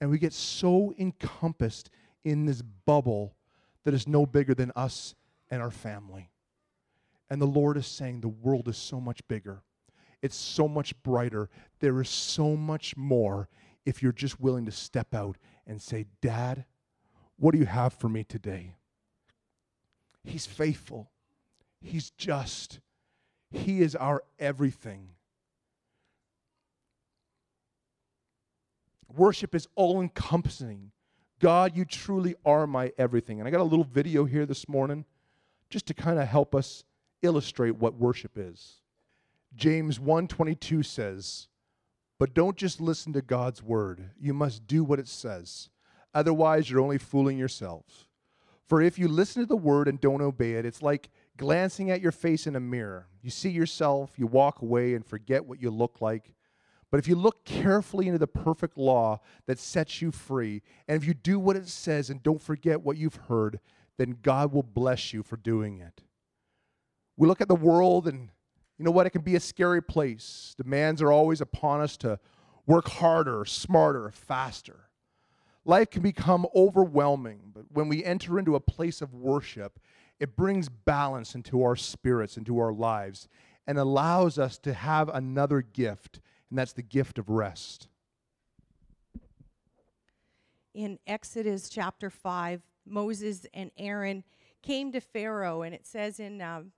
And 0.00 0.10
we 0.10 0.18
get 0.18 0.32
so 0.32 0.92
encompassed 0.98 1.90
in 2.24 2.46
this 2.46 2.62
bubble 2.62 3.36
that 3.84 3.94
is 3.94 4.08
no 4.08 4.26
bigger 4.26 4.54
than 4.54 4.72
us 4.74 5.14
and 5.50 5.62
our 5.62 5.70
family. 5.70 6.30
And 7.30 7.40
the 7.40 7.46
Lord 7.46 7.76
is 7.76 7.86
saying 7.86 8.20
the 8.20 8.28
world 8.28 8.68
is 8.68 8.76
so 8.76 9.00
much 9.00 9.26
bigger, 9.28 9.62
it's 10.20 10.36
so 10.36 10.68
much 10.68 11.00
brighter. 11.02 11.48
There 11.80 12.00
is 12.00 12.08
so 12.08 12.56
much 12.56 12.96
more 12.96 13.48
if 13.84 14.02
you're 14.02 14.12
just 14.12 14.40
willing 14.40 14.66
to 14.66 14.72
step 14.72 15.14
out 15.14 15.36
and 15.66 15.82
say, 15.82 16.06
Dad, 16.20 16.64
what 17.36 17.52
do 17.52 17.58
you 17.58 17.66
have 17.66 17.92
for 17.92 18.08
me 18.08 18.22
today? 18.22 18.76
He's 20.24 20.46
faithful, 20.46 21.10
He's 21.80 22.10
just, 22.10 22.80
He 23.50 23.80
is 23.82 23.96
our 23.96 24.22
everything. 24.38 25.08
Worship 29.14 29.54
is 29.54 29.68
all 29.74 30.00
encompassing. 30.00 30.90
God, 31.38 31.76
you 31.76 31.84
truly 31.84 32.34
are 32.46 32.66
my 32.66 32.92
everything. 32.96 33.40
And 33.40 33.48
I 33.48 33.50
got 33.50 33.60
a 33.60 33.64
little 33.64 33.84
video 33.84 34.24
here 34.24 34.46
this 34.46 34.68
morning 34.68 35.04
just 35.68 35.86
to 35.86 35.94
kind 35.94 36.18
of 36.18 36.28
help 36.28 36.54
us 36.54 36.84
illustrate 37.20 37.76
what 37.76 37.94
worship 37.94 38.32
is. 38.36 38.80
James 39.54 39.98
1:22 39.98 40.82
says, 40.82 41.48
"But 42.18 42.32
don't 42.32 42.56
just 42.56 42.80
listen 42.80 43.12
to 43.12 43.22
God's 43.22 43.62
word. 43.62 44.12
You 44.18 44.32
must 44.32 44.66
do 44.66 44.82
what 44.84 44.98
it 44.98 45.08
says. 45.08 45.68
Otherwise, 46.14 46.70
you're 46.70 46.80
only 46.80 46.98
fooling 46.98 47.38
yourselves. 47.38 48.08
For 48.68 48.80
if 48.80 48.98
you 48.98 49.08
listen 49.08 49.42
to 49.42 49.46
the 49.46 49.56
word 49.56 49.88
and 49.88 50.00
don't 50.00 50.22
obey 50.22 50.54
it, 50.54 50.64
it's 50.64 50.82
like 50.82 51.10
glancing 51.36 51.90
at 51.90 52.00
your 52.00 52.12
face 52.12 52.46
in 52.46 52.56
a 52.56 52.60
mirror. 52.60 53.08
You 53.20 53.30
see 53.30 53.50
yourself, 53.50 54.12
you 54.16 54.26
walk 54.26 54.62
away 54.62 54.94
and 54.94 55.04
forget 55.04 55.44
what 55.44 55.60
you 55.60 55.70
look 55.70 56.00
like. 56.00 56.34
But 56.90 56.98
if 56.98 57.08
you 57.08 57.16
look 57.16 57.44
carefully 57.44 58.06
into 58.06 58.18
the 58.18 58.26
perfect 58.26 58.76
law 58.76 59.20
that 59.46 59.58
sets 59.58 60.02
you 60.02 60.10
free, 60.10 60.62
and 60.86 60.96
if 60.96 61.06
you 61.06 61.14
do 61.14 61.38
what 61.38 61.56
it 61.56 61.68
says 61.68 62.10
and 62.10 62.22
don't 62.22 62.42
forget 62.42 62.82
what 62.82 62.98
you've 62.98 63.16
heard, 63.28 63.60
then 63.96 64.18
God 64.22 64.52
will 64.52 64.62
bless 64.62 65.12
you 65.12 65.22
for 65.22 65.36
doing 65.36 65.78
it. 65.78 66.02
We 67.16 67.26
look 67.26 67.40
at 67.40 67.48
the 67.48 67.54
world, 67.54 68.06
and 68.06 68.28
you 68.78 68.84
know 68.84 68.90
what? 68.90 69.06
It 69.06 69.10
can 69.10 69.22
be 69.22 69.36
a 69.36 69.40
scary 69.40 69.82
place. 69.82 70.54
Demands 70.56 71.00
are 71.00 71.12
always 71.12 71.40
upon 71.40 71.80
us 71.80 71.96
to 71.98 72.18
work 72.66 72.88
harder, 72.88 73.44
smarter, 73.44 74.10
faster. 74.10 74.88
Life 75.64 75.90
can 75.90 76.02
become 76.02 76.46
overwhelming, 76.54 77.40
but 77.54 77.66
when 77.70 77.88
we 77.88 78.04
enter 78.04 78.38
into 78.38 78.56
a 78.56 78.60
place 78.60 79.00
of 79.00 79.14
worship, 79.14 79.78
it 80.18 80.36
brings 80.36 80.68
balance 80.68 81.34
into 81.34 81.62
our 81.62 81.76
spirits, 81.76 82.36
into 82.36 82.58
our 82.58 82.72
lives, 82.72 83.28
and 83.66 83.78
allows 83.78 84.38
us 84.38 84.58
to 84.58 84.72
have 84.72 85.08
another 85.08 85.62
gift 85.62 86.20
and 86.52 86.58
that's 86.58 86.74
the 86.74 86.82
gift 86.82 87.18
of 87.18 87.30
rest. 87.30 87.88
In 90.74 90.98
Exodus 91.06 91.70
chapter 91.70 92.10
5, 92.10 92.60
Moses 92.84 93.46
and 93.54 93.70
Aaron 93.78 94.22
came 94.60 94.92
to 94.92 95.00
Pharaoh, 95.00 95.62
and 95.62 95.74
it 95.74 95.86
says 95.86 96.20
in 96.20 96.42
um, 96.42 96.72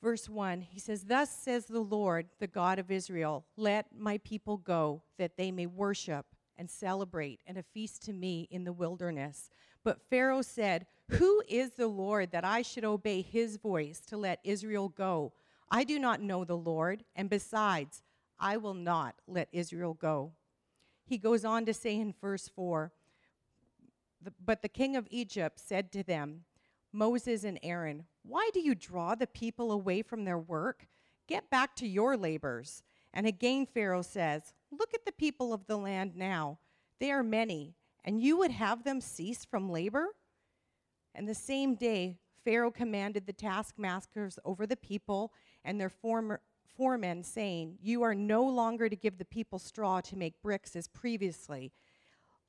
verse 0.00 0.28
1, 0.28 0.60
he 0.60 0.78
says, 0.78 1.02
Thus 1.02 1.30
says 1.30 1.66
the 1.66 1.80
Lord, 1.80 2.28
the 2.38 2.46
God 2.46 2.78
of 2.78 2.92
Israel, 2.92 3.44
let 3.56 3.86
my 3.92 4.18
people 4.18 4.56
go, 4.56 5.02
that 5.18 5.36
they 5.36 5.50
may 5.50 5.66
worship 5.66 6.26
and 6.58 6.70
celebrate 6.70 7.40
and 7.46 7.56
a 7.56 7.62
feast 7.62 8.02
to 8.02 8.12
me 8.12 8.48
in 8.50 8.64
the 8.64 8.72
wilderness. 8.72 9.50
But 9.84 10.02
Pharaoh 10.10 10.42
said, 10.42 10.86
Who 11.10 11.42
is 11.48 11.70
the 11.70 11.86
Lord 11.86 12.32
that 12.32 12.44
I 12.44 12.62
should 12.62 12.84
obey 12.84 13.22
his 13.22 13.56
voice 13.56 14.00
to 14.08 14.16
let 14.16 14.40
Israel 14.44 14.88
go? 14.88 15.32
I 15.70 15.84
do 15.84 15.98
not 15.98 16.20
know 16.20 16.44
the 16.44 16.56
Lord, 16.56 17.04
and 17.14 17.30
besides, 17.30 18.02
I 18.40 18.56
will 18.56 18.74
not 18.74 19.14
let 19.26 19.48
Israel 19.52 19.94
go. 19.94 20.32
He 21.06 21.18
goes 21.18 21.44
on 21.44 21.64
to 21.66 21.74
say 21.74 21.96
in 21.96 22.14
verse 22.20 22.48
4 22.48 22.92
But 24.44 24.62
the 24.62 24.68
king 24.68 24.96
of 24.96 25.06
Egypt 25.10 25.60
said 25.60 25.92
to 25.92 26.02
them, 26.02 26.44
Moses 26.92 27.44
and 27.44 27.58
Aaron, 27.62 28.04
why 28.22 28.50
do 28.52 28.60
you 28.60 28.74
draw 28.74 29.14
the 29.14 29.26
people 29.26 29.72
away 29.72 30.02
from 30.02 30.24
their 30.24 30.38
work? 30.38 30.86
Get 31.26 31.50
back 31.50 31.74
to 31.76 31.86
your 31.86 32.16
labors. 32.16 32.82
And 33.12 33.26
again, 33.26 33.66
Pharaoh 33.66 34.02
says, 34.02 34.54
Look 34.70 34.94
at 34.94 35.04
the 35.04 35.12
people 35.12 35.52
of 35.52 35.66
the 35.66 35.76
land 35.76 36.16
now. 36.16 36.58
They 37.00 37.10
are 37.10 37.22
many, 37.22 37.74
and 38.04 38.20
you 38.20 38.36
would 38.38 38.50
have 38.50 38.84
them 38.84 39.00
cease 39.00 39.44
from 39.44 39.70
labor? 39.70 40.08
And 41.14 41.28
the 41.28 41.34
same 41.34 41.74
day, 41.74 42.18
Pharaoh 42.44 42.70
commanded 42.70 43.26
the 43.26 43.32
taskmasters 43.32 44.38
over 44.44 44.66
the 44.66 44.76
people 44.76 45.32
and 45.64 45.80
their 45.80 45.88
former, 45.88 46.40
foremen, 46.76 47.22
saying, 47.22 47.78
You 47.80 48.02
are 48.02 48.14
no 48.14 48.44
longer 48.44 48.88
to 48.88 48.96
give 48.96 49.18
the 49.18 49.24
people 49.24 49.58
straw 49.58 50.00
to 50.02 50.16
make 50.16 50.40
bricks 50.42 50.76
as 50.76 50.88
previously. 50.88 51.72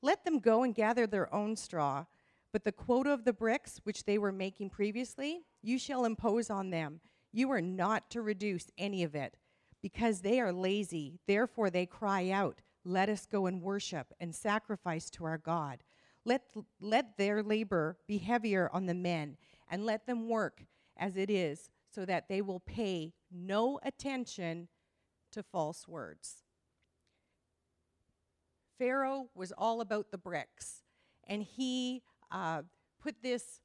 Let 0.01 0.23
them 0.23 0.39
go 0.39 0.63
and 0.63 0.73
gather 0.73 1.07
their 1.07 1.33
own 1.33 1.55
straw. 1.55 2.05
But 2.51 2.63
the 2.63 2.71
quota 2.71 3.11
of 3.11 3.25
the 3.25 3.33
bricks 3.33 3.79
which 3.83 4.05
they 4.05 4.17
were 4.17 4.31
making 4.31 4.71
previously, 4.71 5.41
you 5.61 5.77
shall 5.77 6.05
impose 6.05 6.49
on 6.49 6.69
them. 6.69 7.01
You 7.31 7.51
are 7.51 7.61
not 7.61 8.09
to 8.11 8.21
reduce 8.21 8.71
any 8.77 9.03
of 9.03 9.13
it, 9.13 9.37
because 9.81 10.21
they 10.21 10.39
are 10.39 10.51
lazy. 10.51 11.19
Therefore 11.27 11.69
they 11.69 11.85
cry 11.85 12.29
out, 12.29 12.61
Let 12.83 13.09
us 13.09 13.25
go 13.25 13.45
and 13.45 13.61
worship 13.61 14.13
and 14.19 14.35
sacrifice 14.35 15.09
to 15.11 15.25
our 15.25 15.37
God. 15.37 15.83
Let, 16.25 16.43
let 16.79 17.17
their 17.17 17.41
labor 17.41 17.97
be 18.07 18.17
heavier 18.17 18.69
on 18.73 18.85
the 18.85 18.93
men, 18.93 19.37
and 19.69 19.85
let 19.85 20.05
them 20.05 20.27
work 20.27 20.63
as 20.97 21.15
it 21.15 21.29
is 21.29 21.69
so 21.89 22.05
that 22.05 22.27
they 22.27 22.41
will 22.41 22.59
pay 22.59 23.13
no 23.31 23.79
attention 23.83 24.67
to 25.31 25.43
false 25.43 25.87
words. 25.87 26.43
Pharaoh 28.77 29.29
was 29.35 29.51
all 29.57 29.81
about 29.81 30.11
the 30.11 30.17
bricks, 30.17 30.83
and 31.27 31.43
he 31.43 32.01
uh, 32.31 32.63
put 33.01 33.21
this 33.21 33.59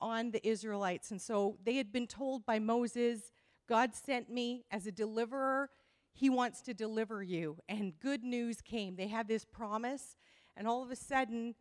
on 0.00 0.30
the 0.30 0.46
Israelites. 0.46 1.10
And 1.10 1.20
so 1.20 1.58
they 1.64 1.76
had 1.76 1.92
been 1.92 2.06
told 2.06 2.46
by 2.46 2.58
Moses, 2.58 3.30
God 3.70 3.94
sent 3.94 4.28
me 4.28 4.64
as 4.72 4.88
a 4.88 4.90
deliverer. 4.90 5.70
He 6.12 6.28
wants 6.28 6.60
to 6.62 6.74
deliver 6.74 7.22
you. 7.22 7.56
And 7.68 7.92
good 8.00 8.24
news 8.24 8.60
came. 8.60 8.96
They 8.96 9.06
had 9.06 9.28
this 9.28 9.44
promise, 9.44 10.16
and 10.56 10.66
all 10.66 10.82
of 10.82 10.90
a 10.90 10.96
sudden, 10.96 11.54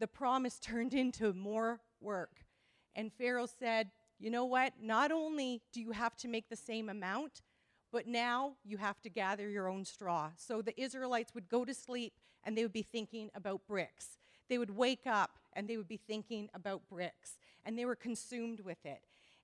the 0.00 0.08
promise 0.08 0.58
turned 0.60 0.92
into 0.92 1.32
more 1.32 1.80
work. 2.00 2.40
And 2.96 3.12
Pharaoh 3.12 3.46
said, 3.46 3.92
you 4.18 4.28
know 4.28 4.44
what? 4.44 4.72
Not 4.82 5.12
only 5.12 5.62
do 5.72 5.80
you 5.80 5.92
have 5.92 6.16
to 6.16 6.28
make 6.28 6.48
the 6.48 6.56
same 6.56 6.88
amount, 6.88 7.42
but 7.92 8.08
now 8.08 8.54
you 8.64 8.76
have 8.78 9.00
to 9.02 9.08
gather 9.08 9.48
your 9.48 9.68
own 9.68 9.84
straw. 9.84 10.30
So 10.36 10.62
the 10.62 10.78
Israelites 10.80 11.32
would 11.32 11.48
go 11.48 11.64
to 11.64 11.74
sleep 11.74 12.14
and 12.42 12.58
they 12.58 12.62
would 12.62 12.72
be 12.72 12.82
thinking 12.82 13.30
about 13.36 13.68
bricks. 13.68 14.18
They 14.48 14.58
would 14.58 14.76
wake 14.76 15.06
up 15.06 15.38
and 15.52 15.68
they 15.68 15.76
would 15.76 15.88
be 15.88 16.00
thinking 16.08 16.48
about 16.54 16.88
bricks, 16.88 17.36
and 17.64 17.78
they 17.78 17.84
were 17.84 17.94
consumed 17.94 18.60
with 18.60 18.84
it. 18.84 19.02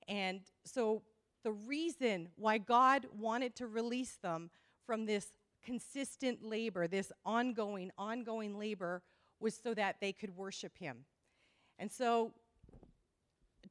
And 0.08 0.40
so 0.64 1.02
the 1.48 1.52
reason 1.66 2.28
why 2.36 2.58
God 2.58 3.06
wanted 3.18 3.56
to 3.56 3.66
release 3.66 4.18
them 4.20 4.50
from 4.84 5.06
this 5.06 5.32
consistent 5.64 6.44
labor, 6.44 6.86
this 6.86 7.10
ongoing, 7.24 7.90
ongoing 7.96 8.58
labor, 8.58 9.00
was 9.40 9.54
so 9.54 9.72
that 9.72 9.96
they 9.98 10.12
could 10.12 10.36
worship 10.36 10.76
Him. 10.76 11.06
And 11.78 11.90
so 11.90 12.32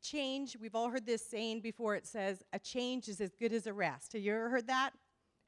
change, 0.02 0.58
we've 0.60 0.74
all 0.74 0.90
heard 0.90 1.06
this 1.06 1.24
saying 1.24 1.62
before. 1.62 1.94
It 1.94 2.08
says, 2.08 2.42
a 2.52 2.58
change 2.58 3.10
is 3.10 3.22
as 3.22 3.36
good 3.36 3.54
as 3.54 3.68
a 3.68 3.74
rest. 3.74 4.14
Have 4.14 4.24
you 4.24 4.34
ever 4.34 4.50
heard 4.50 4.66
that? 4.66 4.90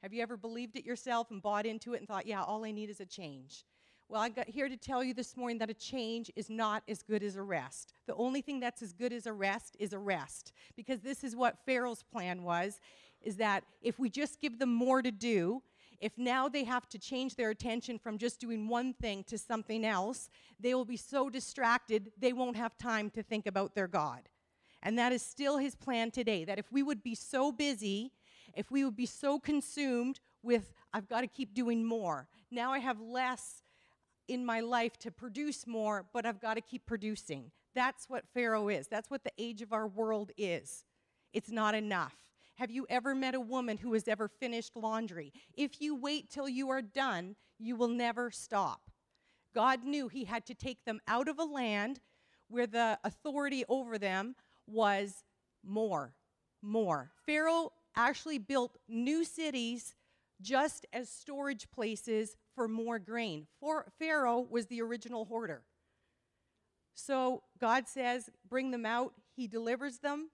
Have 0.00 0.14
you 0.14 0.22
ever 0.22 0.36
believed 0.36 0.76
it 0.76 0.84
yourself 0.84 1.32
and 1.32 1.42
bought 1.42 1.66
into 1.66 1.94
it 1.94 1.98
and 1.98 2.06
thought, 2.06 2.28
yeah, 2.28 2.44
all 2.44 2.64
I 2.64 2.70
need 2.70 2.90
is 2.90 3.00
a 3.00 3.06
change? 3.06 3.64
Well, 4.10 4.22
I'm 4.22 4.34
here 4.48 4.68
to 4.68 4.76
tell 4.76 5.04
you 5.04 5.14
this 5.14 5.36
morning 5.36 5.58
that 5.58 5.70
a 5.70 5.74
change 5.74 6.32
is 6.34 6.50
not 6.50 6.82
as 6.88 7.00
good 7.00 7.22
as 7.22 7.36
a 7.36 7.42
rest. 7.42 7.92
The 8.08 8.14
only 8.16 8.40
thing 8.40 8.58
that's 8.58 8.82
as 8.82 8.92
good 8.92 9.12
as 9.12 9.26
a 9.26 9.32
rest 9.32 9.76
is 9.78 9.92
a 9.92 10.00
rest. 10.00 10.52
Because 10.74 10.98
this 10.98 11.22
is 11.22 11.36
what 11.36 11.64
Pharaoh's 11.64 12.02
plan 12.02 12.42
was, 12.42 12.80
is 13.22 13.36
that 13.36 13.62
if 13.82 14.00
we 14.00 14.10
just 14.10 14.40
give 14.40 14.58
them 14.58 14.74
more 14.74 15.00
to 15.00 15.12
do, 15.12 15.62
if 16.00 16.18
now 16.18 16.48
they 16.48 16.64
have 16.64 16.88
to 16.88 16.98
change 16.98 17.36
their 17.36 17.50
attention 17.50 18.00
from 18.00 18.18
just 18.18 18.40
doing 18.40 18.66
one 18.66 18.94
thing 18.94 19.22
to 19.28 19.38
something 19.38 19.84
else, 19.84 20.28
they 20.58 20.74
will 20.74 20.84
be 20.84 20.96
so 20.96 21.30
distracted 21.30 22.10
they 22.18 22.32
won't 22.32 22.56
have 22.56 22.76
time 22.76 23.10
to 23.10 23.22
think 23.22 23.46
about 23.46 23.76
their 23.76 23.86
God. 23.86 24.22
And 24.82 24.98
that 24.98 25.12
is 25.12 25.22
still 25.22 25.58
his 25.58 25.76
plan 25.76 26.10
today. 26.10 26.44
That 26.44 26.58
if 26.58 26.72
we 26.72 26.82
would 26.82 27.04
be 27.04 27.14
so 27.14 27.52
busy, 27.52 28.10
if 28.54 28.72
we 28.72 28.84
would 28.84 28.96
be 28.96 29.06
so 29.06 29.38
consumed 29.38 30.18
with, 30.42 30.72
I've 30.92 31.08
got 31.08 31.20
to 31.20 31.28
keep 31.28 31.54
doing 31.54 31.84
more. 31.84 32.26
Now 32.50 32.72
I 32.72 32.80
have 32.80 33.00
less 33.00 33.62
in 34.30 34.46
my 34.46 34.60
life 34.60 34.96
to 35.00 35.10
produce 35.10 35.66
more, 35.66 36.06
but 36.12 36.24
I've 36.24 36.40
got 36.40 36.54
to 36.54 36.60
keep 36.60 36.86
producing. 36.86 37.50
That's 37.74 38.08
what 38.08 38.24
Pharaoh 38.32 38.68
is. 38.68 38.86
That's 38.86 39.10
what 39.10 39.24
the 39.24 39.32
age 39.38 39.60
of 39.60 39.72
our 39.72 39.88
world 39.88 40.30
is. 40.38 40.84
It's 41.32 41.50
not 41.50 41.74
enough. 41.74 42.14
Have 42.54 42.70
you 42.70 42.86
ever 42.88 43.14
met 43.14 43.34
a 43.34 43.40
woman 43.40 43.76
who 43.76 43.92
has 43.94 44.06
ever 44.06 44.28
finished 44.28 44.76
laundry? 44.76 45.32
If 45.54 45.80
you 45.80 45.96
wait 45.96 46.30
till 46.30 46.48
you 46.48 46.70
are 46.70 46.82
done, 46.82 47.34
you 47.58 47.74
will 47.74 47.88
never 47.88 48.30
stop. 48.30 48.90
God 49.52 49.82
knew 49.84 50.08
he 50.08 50.24
had 50.24 50.46
to 50.46 50.54
take 50.54 50.84
them 50.84 51.00
out 51.08 51.26
of 51.26 51.38
a 51.38 51.44
land 51.44 52.00
where 52.48 52.68
the 52.68 52.98
authority 53.02 53.64
over 53.68 53.98
them 53.98 54.36
was 54.66 55.24
more, 55.64 56.14
more. 56.62 57.10
Pharaoh 57.26 57.72
actually 57.96 58.38
built 58.38 58.78
new 58.88 59.24
cities 59.24 59.94
just 60.40 60.86
as 60.92 61.08
storage 61.08 61.70
places 61.70 62.36
for 62.54 62.68
more 62.68 62.98
grain. 62.98 63.46
For 63.58 63.86
Pharaoh 63.98 64.46
was 64.48 64.66
the 64.66 64.82
original 64.82 65.24
hoarder. 65.24 65.62
So 66.94 67.42
God 67.58 67.88
says, 67.88 68.28
bring 68.48 68.70
them 68.70 68.84
out. 68.84 69.14
He 69.34 69.46
delivers 69.46 69.98
them. 69.98 70.30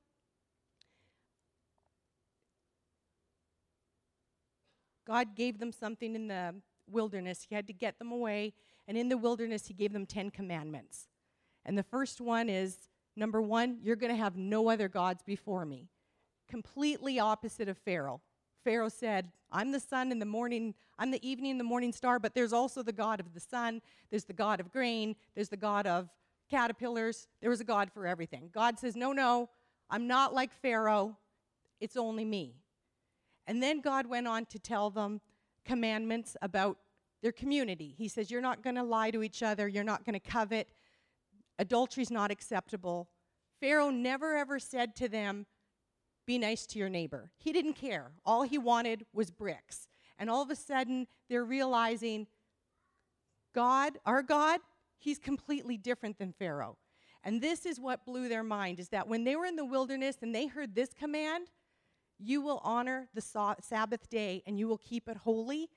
God 5.07 5.37
gave 5.37 5.59
them 5.59 5.71
something 5.71 6.17
in 6.17 6.27
the 6.27 6.55
wilderness. 6.91 7.47
He 7.49 7.55
had 7.55 7.67
to 7.69 7.73
get 7.73 7.99
them 7.99 8.11
away. 8.11 8.55
And 8.89 8.97
in 8.97 9.09
the 9.09 9.17
wilderness, 9.17 9.67
He 9.67 9.75
gave 9.75 9.93
them 9.93 10.07
10 10.07 10.31
commandments. 10.31 11.09
And 11.65 11.79
the 11.79 11.85
first 11.85 12.21
one 12.21 12.49
is 12.49 12.89
number 13.17 13.41
one, 13.41 13.79
you're 13.83 13.97
going 13.97 14.13
to 14.13 14.19
have 14.19 14.37
no 14.37 14.69
other 14.69 14.89
gods 14.89 15.23
before 15.23 15.65
me. 15.65 15.89
Completely 16.49 17.19
opposite 17.19 17.69
of 17.69 17.79
Pharaoh. 17.79 18.21
Pharaoh 18.67 18.89
said, 18.89 19.31
I'm 19.53 19.71
the 19.71 19.79
sun 19.79 20.11
in 20.11 20.19
the 20.19 20.27
morning, 20.27 20.75
I'm 20.99 21.13
the 21.13 21.25
evening 21.25 21.53
and 21.53 21.61
the 21.61 21.65
morning 21.65 21.93
star, 21.93 22.19
but 22.19 22.35
there's 22.35 22.53
also 22.53 22.83
the 22.83 22.93
God 22.93 23.21
of 23.21 23.33
the 23.33 23.39
sun, 23.39 23.81
there's 24.11 24.25
the 24.25 24.33
God 24.33 24.59
of 24.59 24.73
grain, 24.73 25.15
there's 25.37 25.51
the 25.51 25.57
God 25.57 25.87
of 25.87 26.09
caterpillars. 26.51 27.29
There 27.41 27.49
was 27.49 27.61
a 27.61 27.65
God 27.65 27.93
for 27.93 28.09
everything. 28.09 28.51
God 28.53 28.81
says, 28.81 28.97
No, 28.97 29.13
no, 29.13 29.51
I'm 29.89 30.09
not 30.09 30.35
like 30.35 30.53
Pharaoh, 30.53 31.17
it's 31.81 31.97
only 31.97 32.25
me. 32.25 32.57
And 33.47 33.63
then 33.63 33.81
God 33.81 34.09
went 34.09 34.27
on 34.27 34.47
to 34.47 34.59
tell 34.59 34.91
them 34.91 35.21
commandments 35.65 36.37
about 36.43 36.77
their 37.23 37.31
community. 37.31 37.95
He 37.97 38.09
says, 38.09 38.33
You're 38.33 38.41
not 38.41 38.65
going 38.65 38.75
to 38.75 38.83
lie 38.83 39.13
to 39.13 39.23
each 39.23 39.45
other, 39.45 39.69
you're 39.69 39.85
not 39.85 40.05
going 40.05 40.15
to 40.15 40.31
covet, 40.31 40.67
adultery's 41.61 42.11
not 42.11 42.33
acceptable. 42.33 43.07
Pharaoh 43.61 43.91
never 43.91 44.37
ever 44.37 44.59
said 44.59 44.97
to 44.97 45.09
them, 45.09 45.47
Be 46.27 46.39
nice 46.39 46.67
to 46.67 46.79
your 46.79 46.89
neighbor. 46.89 47.31
He 47.39 47.53
didn't 47.53 47.75
care. 47.75 48.11
All 48.25 48.43
he 48.43 48.59
wanted 48.59 49.07
was 49.13 49.31
bricks. 49.31 49.89
And 50.19 50.29
all 50.29 50.43
of 50.43 50.51
a 50.51 50.57
sudden, 50.57 51.07
they're 51.29 51.45
realizing 51.45 52.27
God, 53.55 53.99
our 54.05 54.23
God, 54.23 54.61
he's 54.99 55.19
completely 55.19 55.77
different 55.77 56.19
than 56.19 56.33
Pharaoh. 56.33 56.77
And 57.23 57.41
this 57.41 57.65
is 57.65 57.81
what 57.81 58.05
blew 58.05 58.29
their 58.29 58.43
mind 58.43 58.79
is 58.81 58.89
that 58.91 59.09
when 59.09 59.25
they 59.25 59.37
were 59.37 59.47
in 59.47 59.57
the 59.57 59.65
wilderness 59.65 60.17
and 60.23 60.35
they 60.35 60.47
heard 60.47 60.75
this 60.75 60.93
command, 60.93 61.51
you 62.19 62.41
will 62.41 62.61
honor 62.65 63.09
the 63.15 63.57
Sabbath 63.61 64.09
day 64.09 64.43
and 64.47 64.59
you 64.59 64.69
will 64.69 64.79
keep 64.79 65.09
it 65.09 65.17
holy, 65.17 65.69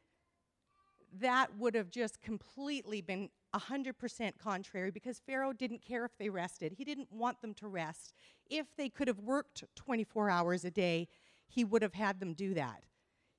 that 1.20 1.58
would 1.58 1.76
have 1.76 1.90
just 1.90 2.22
completely 2.22 3.02
been 3.02 3.30
100% 3.56 4.38
contrary 4.38 4.92
because 4.92 5.20
Pharaoh 5.20 5.54
didn't 5.54 5.82
care 5.82 6.06
if 6.06 6.18
they 6.18 6.30
rested. 6.30 6.74
He 6.74 6.84
didn't 6.84 7.12
want 7.12 7.42
them 7.42 7.54
to 7.56 7.68
rest. 7.68 8.14
If 8.50 8.68
they 8.78 8.90
could 8.90 9.08
have 9.08 9.20
worked 9.20 9.64
24 9.76 10.30
hours 10.30 10.66
a 10.66 10.72
day, 10.72 11.08
he 11.48 11.64
would 11.64 11.82
have 11.82 11.94
had 11.94 12.20
them 12.20 12.34
do 12.34 12.54
that. 12.54 12.84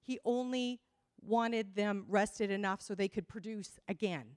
He 0.01 0.19
only 0.25 0.81
wanted 1.23 1.75
them 1.75 2.05
rested 2.09 2.51
enough 2.51 2.81
so 2.81 2.95
they 2.95 3.09
could 3.09 3.29
produce 3.29 3.79
again. 3.89 4.37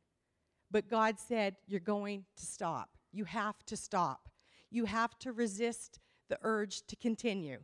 But 0.70 0.90
God 0.90 1.20
said, 1.20 1.56
You're 1.68 1.80
going 1.80 2.26
to 2.36 2.46
stop. 2.46 2.90
You 3.12 3.26
have 3.26 3.64
to 3.68 3.78
stop. 3.78 4.30
You 4.70 4.86
have 4.86 5.18
to 5.20 5.32
resist 5.32 6.00
the 6.30 6.38
urge 6.42 6.86
to 6.88 6.96
continue. 6.96 7.60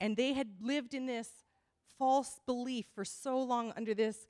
And 0.00 0.16
they 0.16 0.32
had 0.32 0.48
lived 0.60 0.94
in 0.94 1.06
this 1.06 1.30
false 1.98 2.40
belief 2.46 2.86
for 2.94 3.04
so 3.04 3.40
long 3.42 3.72
under 3.76 3.92
this 3.92 4.28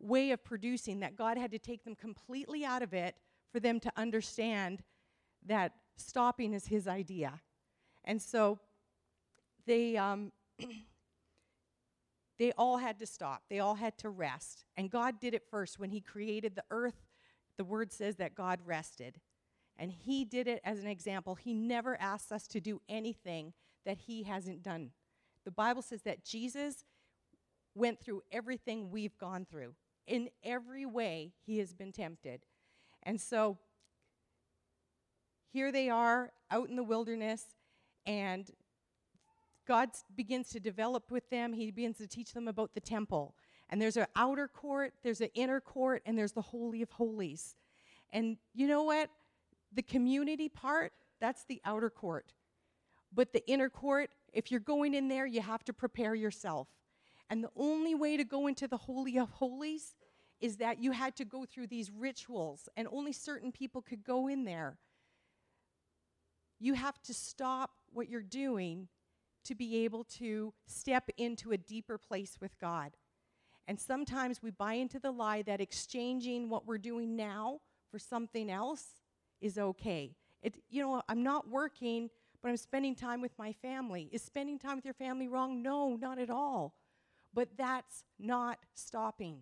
way 0.00 0.30
of 0.30 0.42
producing 0.42 1.00
that 1.00 1.16
God 1.16 1.36
had 1.36 1.50
to 1.52 1.58
take 1.58 1.84
them 1.84 1.94
completely 1.94 2.64
out 2.64 2.82
of 2.82 2.94
it 2.94 3.16
for 3.52 3.60
them 3.60 3.80
to 3.80 3.92
understand 3.96 4.82
that 5.46 5.72
stopping 5.96 6.54
is 6.54 6.66
His 6.66 6.88
idea. 6.88 7.40
And 8.04 8.20
so 8.20 8.58
they, 9.66 9.96
um, 9.96 10.32
they 12.38 12.52
all 12.52 12.78
had 12.78 12.98
to 13.00 13.06
stop, 13.06 13.42
they 13.50 13.60
all 13.60 13.74
had 13.74 13.98
to 13.98 14.08
rest. 14.08 14.64
And 14.76 14.90
God 14.90 15.20
did 15.20 15.34
it 15.34 15.44
first. 15.50 15.78
When 15.78 15.90
He 15.90 16.00
created 16.00 16.54
the 16.54 16.64
earth, 16.70 17.06
the 17.56 17.64
word 17.64 17.92
says 17.92 18.16
that 18.16 18.34
God 18.34 18.60
rested. 18.64 19.20
And 19.78 19.92
He 19.92 20.24
did 20.24 20.46
it 20.46 20.60
as 20.64 20.80
an 20.80 20.86
example. 20.86 21.34
He 21.34 21.54
never 21.54 22.00
asks 22.00 22.32
us 22.32 22.46
to 22.48 22.60
do 22.60 22.80
anything 22.88 23.52
that 23.84 23.98
He 23.98 24.22
hasn't 24.24 24.62
done. 24.62 24.90
The 25.44 25.50
Bible 25.50 25.82
says 25.82 26.02
that 26.02 26.24
Jesus 26.24 26.84
went 27.74 28.00
through 28.00 28.22
everything 28.30 28.90
we've 28.90 29.16
gone 29.16 29.46
through. 29.50 29.74
In 30.06 30.28
every 30.42 30.86
way, 30.86 31.32
he 31.44 31.58
has 31.58 31.72
been 31.72 31.92
tempted. 31.92 32.42
And 33.02 33.20
so 33.20 33.58
here 35.52 35.72
they 35.72 35.88
are 35.88 36.32
out 36.50 36.68
in 36.68 36.76
the 36.76 36.82
wilderness, 36.82 37.44
and 38.06 38.50
God 39.66 39.90
begins 40.14 40.50
to 40.50 40.60
develop 40.60 41.10
with 41.10 41.28
them. 41.30 41.52
He 41.52 41.70
begins 41.70 41.98
to 41.98 42.06
teach 42.06 42.32
them 42.32 42.48
about 42.48 42.74
the 42.74 42.80
temple. 42.80 43.34
And 43.68 43.80
there's 43.80 43.96
an 43.96 44.06
outer 44.16 44.48
court, 44.48 44.94
there's 45.02 45.20
an 45.20 45.30
inner 45.34 45.60
court, 45.60 46.02
and 46.04 46.18
there's 46.18 46.32
the 46.32 46.42
Holy 46.42 46.82
of 46.82 46.90
Holies. 46.90 47.54
And 48.12 48.36
you 48.52 48.66
know 48.66 48.82
what? 48.82 49.10
The 49.72 49.82
community 49.82 50.48
part, 50.48 50.92
that's 51.20 51.44
the 51.44 51.60
outer 51.64 51.90
court. 51.90 52.32
But 53.12 53.32
the 53.32 53.48
inner 53.48 53.68
court, 53.68 54.10
if 54.32 54.50
you're 54.50 54.60
going 54.60 54.94
in 54.94 55.08
there, 55.08 55.26
you 55.26 55.40
have 55.40 55.64
to 55.64 55.72
prepare 55.72 56.14
yourself. 56.14 56.68
And 57.30 57.42
the 57.42 57.50
only 57.56 57.94
way 57.94 58.16
to 58.16 58.24
go 58.24 58.46
into 58.46 58.68
the 58.68 58.76
Holy 58.76 59.18
of 59.18 59.30
Holies 59.30 59.94
is 60.40 60.56
that 60.56 60.78
you 60.78 60.92
had 60.92 61.16
to 61.16 61.24
go 61.24 61.44
through 61.44 61.68
these 61.68 61.90
rituals, 61.90 62.68
and 62.76 62.88
only 62.90 63.12
certain 63.12 63.52
people 63.52 63.80
could 63.80 64.04
go 64.04 64.26
in 64.26 64.44
there. 64.44 64.78
You 66.58 66.74
have 66.74 67.00
to 67.02 67.14
stop 67.14 67.70
what 67.92 68.08
you're 68.08 68.20
doing 68.20 68.88
to 69.44 69.54
be 69.54 69.84
able 69.84 70.04
to 70.04 70.52
step 70.66 71.08
into 71.16 71.52
a 71.52 71.56
deeper 71.56 71.96
place 71.96 72.38
with 72.40 72.58
God. 72.58 72.92
And 73.66 73.78
sometimes 73.78 74.42
we 74.42 74.50
buy 74.50 74.74
into 74.74 74.98
the 74.98 75.12
lie 75.12 75.42
that 75.42 75.60
exchanging 75.60 76.50
what 76.50 76.66
we're 76.66 76.78
doing 76.78 77.16
now 77.16 77.60
for 77.90 77.98
something 77.98 78.50
else 78.50 78.84
is 79.40 79.56
okay. 79.56 80.16
It, 80.42 80.56
you 80.68 80.82
know, 80.82 81.02
I'm 81.08 81.22
not 81.22 81.48
working 81.48 82.10
but 82.42 82.48
I'm 82.48 82.56
spending 82.56 82.94
time 82.94 83.20
with 83.20 83.32
my 83.38 83.52
family. 83.52 84.08
Is 84.12 84.22
spending 84.22 84.58
time 84.58 84.76
with 84.76 84.84
your 84.84 84.94
family 84.94 85.28
wrong? 85.28 85.62
No, 85.62 85.96
not 85.96 86.18
at 86.18 86.30
all. 86.30 86.74
But 87.32 87.48
that's 87.56 88.04
not 88.18 88.58
stopping. 88.74 89.40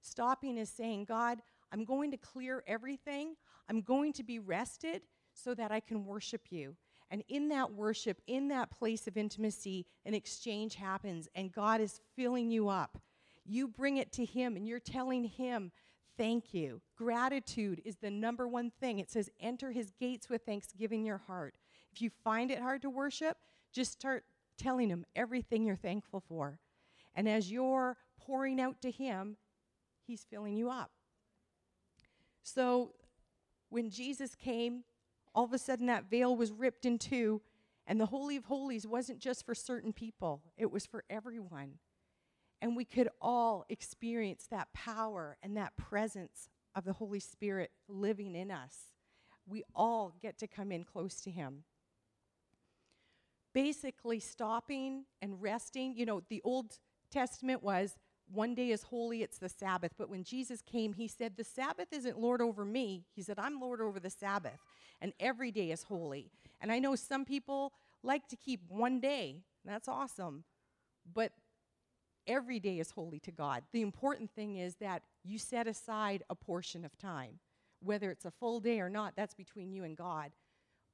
Stopping 0.00 0.58
is 0.58 0.68
saying, 0.68 1.06
God, 1.06 1.40
I'm 1.72 1.84
going 1.84 2.10
to 2.10 2.16
clear 2.16 2.62
everything. 2.66 3.34
I'm 3.68 3.80
going 3.80 4.12
to 4.14 4.22
be 4.22 4.38
rested 4.38 5.02
so 5.32 5.54
that 5.54 5.72
I 5.72 5.80
can 5.80 6.04
worship 6.04 6.42
you. 6.50 6.76
And 7.10 7.22
in 7.28 7.48
that 7.48 7.72
worship, 7.72 8.20
in 8.26 8.48
that 8.48 8.70
place 8.70 9.06
of 9.06 9.16
intimacy, 9.16 9.86
an 10.04 10.14
exchange 10.14 10.74
happens, 10.74 11.28
and 11.34 11.52
God 11.52 11.80
is 11.80 12.00
filling 12.16 12.50
you 12.50 12.68
up. 12.68 12.98
You 13.44 13.68
bring 13.68 13.98
it 13.98 14.12
to 14.12 14.24
Him, 14.24 14.56
and 14.56 14.66
you're 14.66 14.80
telling 14.80 15.24
Him, 15.24 15.70
Thank 16.16 16.54
you. 16.54 16.80
Gratitude 16.96 17.82
is 17.84 17.96
the 17.96 18.10
number 18.10 18.46
one 18.46 18.70
thing. 18.80 19.00
It 19.00 19.10
says, 19.10 19.30
Enter 19.40 19.72
His 19.72 19.90
gates 19.98 20.28
with 20.28 20.42
thanksgiving 20.46 21.00
in 21.00 21.06
your 21.06 21.18
heart. 21.18 21.54
If 21.92 22.00
you 22.00 22.10
find 22.22 22.50
it 22.50 22.60
hard 22.60 22.82
to 22.82 22.90
worship, 22.90 23.36
just 23.72 23.92
start 23.92 24.24
telling 24.56 24.88
Him 24.88 25.04
everything 25.16 25.64
you're 25.64 25.76
thankful 25.76 26.22
for. 26.28 26.60
And 27.14 27.28
as 27.28 27.50
you're 27.50 27.96
pouring 28.18 28.60
out 28.60 28.80
to 28.82 28.90
Him, 28.90 29.36
He's 30.06 30.24
filling 30.24 30.56
you 30.56 30.70
up. 30.70 30.90
So 32.42 32.92
when 33.70 33.90
Jesus 33.90 34.34
came, 34.34 34.84
all 35.34 35.44
of 35.44 35.52
a 35.52 35.58
sudden 35.58 35.86
that 35.86 36.10
veil 36.10 36.36
was 36.36 36.52
ripped 36.52 36.84
in 36.84 36.98
two, 36.98 37.40
and 37.86 38.00
the 38.00 38.06
Holy 38.06 38.36
of 38.36 38.44
Holies 38.44 38.86
wasn't 38.86 39.18
just 39.18 39.44
for 39.44 39.54
certain 39.54 39.92
people, 39.92 40.42
it 40.56 40.70
was 40.70 40.86
for 40.86 41.04
everyone. 41.08 41.78
And 42.60 42.76
we 42.76 42.84
could 42.84 43.08
all 43.20 43.64
experience 43.68 44.46
that 44.50 44.72
power 44.72 45.36
and 45.42 45.56
that 45.56 45.76
presence 45.76 46.48
of 46.74 46.84
the 46.84 46.94
Holy 46.94 47.20
Spirit 47.20 47.70
living 47.88 48.34
in 48.34 48.50
us. 48.50 48.92
We 49.46 49.64
all 49.74 50.14
get 50.22 50.38
to 50.38 50.46
come 50.46 50.72
in 50.72 50.84
close 50.84 51.20
to 51.22 51.30
Him 51.30 51.64
basically 53.54 54.20
stopping 54.20 55.04
and 55.22 55.40
resting. 55.40 55.96
You 55.96 56.04
know, 56.04 56.22
the 56.28 56.42
Old 56.44 56.76
Testament 57.14 57.62
was 57.62 57.96
one 58.32 58.54
day 58.54 58.70
is 58.70 58.82
holy, 58.82 59.22
it's 59.22 59.38
the 59.38 59.48
Sabbath. 59.48 59.92
But 59.96 60.10
when 60.10 60.24
Jesus 60.24 60.60
came, 60.60 60.94
he 60.94 61.06
said, 61.06 61.36
The 61.36 61.44
Sabbath 61.44 61.92
isn't 61.92 62.18
Lord 62.18 62.40
over 62.40 62.64
me. 62.64 63.04
He 63.14 63.22
said, 63.22 63.38
I'm 63.38 63.60
Lord 63.60 63.80
over 63.80 64.00
the 64.00 64.10
Sabbath, 64.10 64.58
and 65.00 65.12
every 65.20 65.52
day 65.52 65.70
is 65.70 65.84
holy. 65.84 66.30
And 66.60 66.72
I 66.72 66.78
know 66.78 66.96
some 66.96 67.24
people 67.24 67.72
like 68.02 68.26
to 68.28 68.36
keep 68.36 68.60
one 68.68 69.00
day, 69.00 69.42
that's 69.64 69.88
awesome. 69.88 70.44
But 71.12 71.32
every 72.26 72.58
day 72.58 72.78
is 72.78 72.90
holy 72.90 73.20
to 73.20 73.30
God. 73.30 73.62
The 73.72 73.82
important 73.82 74.30
thing 74.30 74.56
is 74.56 74.76
that 74.76 75.02
you 75.22 75.38
set 75.38 75.66
aside 75.66 76.24
a 76.28 76.34
portion 76.34 76.84
of 76.84 76.98
time. 76.98 77.38
Whether 77.80 78.10
it's 78.10 78.24
a 78.24 78.30
full 78.30 78.60
day 78.60 78.80
or 78.80 78.88
not, 78.88 79.14
that's 79.14 79.34
between 79.34 79.70
you 79.70 79.84
and 79.84 79.96
God. 79.96 80.32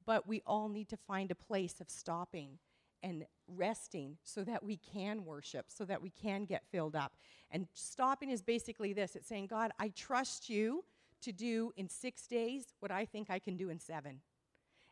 But 0.06 0.26
we 0.26 0.42
all 0.44 0.68
need 0.68 0.88
to 0.88 0.96
find 0.96 1.30
a 1.30 1.36
place 1.36 1.80
of 1.80 1.88
stopping 1.88 2.58
and 3.02 3.24
resting 3.48 4.16
so 4.22 4.44
that 4.44 4.62
we 4.62 4.76
can 4.76 5.24
worship, 5.24 5.66
so 5.68 5.84
that 5.84 6.02
we 6.02 6.10
can 6.10 6.44
get 6.44 6.64
filled 6.70 6.94
up. 6.96 7.12
And 7.50 7.66
stopping 7.74 8.30
is 8.30 8.42
basically 8.42 8.92
this 8.92 9.16
it's 9.16 9.28
saying, 9.28 9.46
God, 9.46 9.72
I 9.78 9.88
trust 9.88 10.48
you 10.48 10.84
to 11.22 11.32
do 11.32 11.72
in 11.76 11.88
six 11.88 12.26
days 12.26 12.74
what 12.80 12.90
I 12.90 13.04
think 13.04 13.30
I 13.30 13.38
can 13.38 13.56
do 13.56 13.70
in 13.70 13.78
seven. 13.78 14.20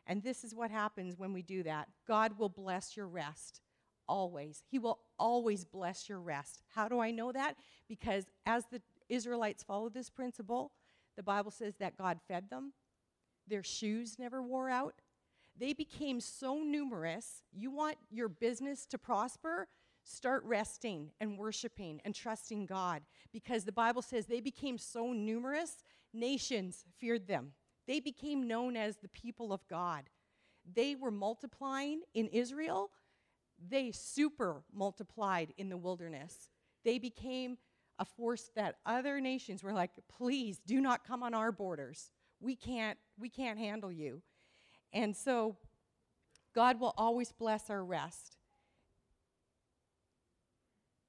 And 0.05 0.23
this 0.23 0.43
is 0.43 0.55
what 0.55 0.71
happens 0.71 1.17
when 1.17 1.33
we 1.33 1.41
do 1.41 1.63
that 1.63 1.87
God 2.07 2.37
will 2.37 2.49
bless 2.49 2.97
your 2.97 3.07
rest 3.07 3.61
always. 4.07 4.63
He 4.67 4.79
will 4.79 4.99
always 5.17 5.63
bless 5.63 6.09
your 6.09 6.19
rest. 6.19 6.63
How 6.73 6.87
do 6.87 6.99
I 6.99 7.11
know 7.11 7.31
that? 7.31 7.55
Because 7.87 8.25
as 8.45 8.65
the 8.65 8.81
Israelites 9.07 9.63
followed 9.63 9.93
this 9.93 10.09
principle, 10.09 10.71
the 11.15 11.23
Bible 11.23 11.51
says 11.51 11.75
that 11.79 11.97
God 11.97 12.19
fed 12.27 12.49
them, 12.49 12.73
their 13.47 13.63
shoes 13.63 14.17
never 14.17 14.41
wore 14.41 14.69
out. 14.69 14.95
They 15.59 15.73
became 15.73 16.21
so 16.21 16.59
numerous. 16.63 17.43
You 17.51 17.69
want 17.69 17.97
your 18.09 18.29
business 18.29 18.85
to 18.87 18.97
prosper? 18.97 19.67
Start 20.03 20.43
resting 20.45 21.11
and 21.19 21.37
worshiping 21.37 21.99
and 22.05 22.15
trusting 22.15 22.65
God 22.65 23.01
because 23.33 23.65
the 23.65 23.71
Bible 23.71 24.01
says 24.01 24.25
they 24.25 24.39
became 24.39 24.77
so 24.77 25.11
numerous, 25.11 25.83
nations 26.13 26.85
feared 26.97 27.27
them. 27.27 27.51
They 27.87 27.99
became 27.99 28.47
known 28.47 28.77
as 28.77 28.97
the 28.97 29.09
people 29.09 29.51
of 29.51 29.67
God. 29.67 30.09
They 30.73 30.95
were 30.95 31.11
multiplying 31.11 32.01
in 32.13 32.27
Israel, 32.29 32.91
they 33.67 33.91
super 33.91 34.63
multiplied 34.73 35.53
in 35.57 35.67
the 35.67 35.77
wilderness. 35.77 36.49
They 36.85 36.97
became 36.97 37.57
a 37.97 38.05
force 38.05 38.49
that 38.55 38.77
other 38.85 39.19
nations 39.19 39.61
were 39.61 39.73
like, 39.73 39.91
please 40.07 40.59
do 40.65 40.79
not 40.79 41.05
come 41.05 41.21
on 41.21 41.33
our 41.33 41.51
borders. 41.51 42.11
We 42.39 42.55
can't, 42.55 42.97
we 43.19 43.27
can't 43.27 43.59
handle 43.59 43.91
you. 43.91 44.21
And 44.93 45.15
so 45.15 45.57
God 46.55 46.79
will 46.79 46.93
always 46.97 47.31
bless 47.31 47.69
our 47.69 47.83
rest. 47.83 48.37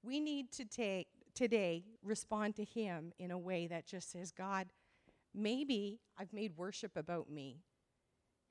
We 0.03 0.21
need 0.21 0.53
to 0.53 0.65
take 0.65 1.09
today 1.35 1.85
respond 2.03 2.57
to 2.57 2.65
him 2.65 3.13
in 3.19 3.31
a 3.31 3.39
way 3.39 3.67
that 3.67 3.87
just 3.87 4.11
says, 4.11 4.31
God, 4.31 4.69
maybe 5.35 6.01
I've 6.19 6.33
made 6.33 6.57
worship 6.57 6.97
about 6.97 7.31
me. 7.31 7.63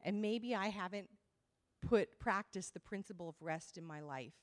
And 0.04 0.22
maybe 0.22 0.56
I 0.56 0.68
haven't 0.68 1.10
put 1.86 2.20
practice 2.20 2.70
the 2.70 2.80
principle 2.80 3.30
of 3.30 3.36
rest 3.42 3.78
in 3.78 3.86
my 3.86 4.00
life. 4.00 4.34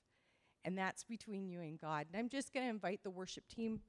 And 0.65 0.77
that's 0.77 1.05
between 1.05 1.49
you 1.49 1.61
and 1.61 1.81
God. 1.81 2.07
And 2.13 2.19
I'm 2.19 2.29
just 2.29 2.53
going 2.53 2.67
to 2.67 2.71
invite 2.71 3.03
the 3.03 3.11
worship 3.11 3.49
team 3.49 3.81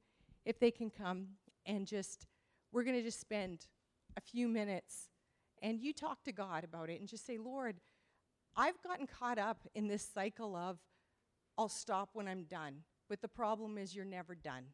if 0.45 0.60
they 0.60 0.72
can 0.72 0.89
come 0.89 1.28
and 1.66 1.86
just 1.88 2.28
we're 2.72 2.84
going 2.84 2.95
to 2.95 3.04
just 3.04 3.20
spend 3.20 3.68
a 4.16 4.22
few 4.22 4.48
minutes 4.48 5.10
and 5.62 5.82
you 5.82 5.93
talk 5.93 6.24
to 6.24 6.32
God 6.32 6.64
about 6.64 6.89
it 6.89 6.99
and 6.99 7.08
just 7.10 7.26
say, 7.26 7.38
"Lord, 7.38 7.80
I've 8.55 8.82
gotten 8.82 9.08
caught 9.08 9.38
up 9.38 9.68
in 9.74 9.88
this 9.88 10.03
cycle 10.03 10.55
of 10.55 10.80
I'll 11.58 11.70
stop 11.70 12.10
when 12.14 12.28
I'm 12.28 12.43
done." 12.43 12.84
But 13.10 13.22
the 13.22 13.28
problem 13.28 13.78
is 13.78 13.95
you're 13.95 14.05
never 14.05 14.36
done. 14.36 14.74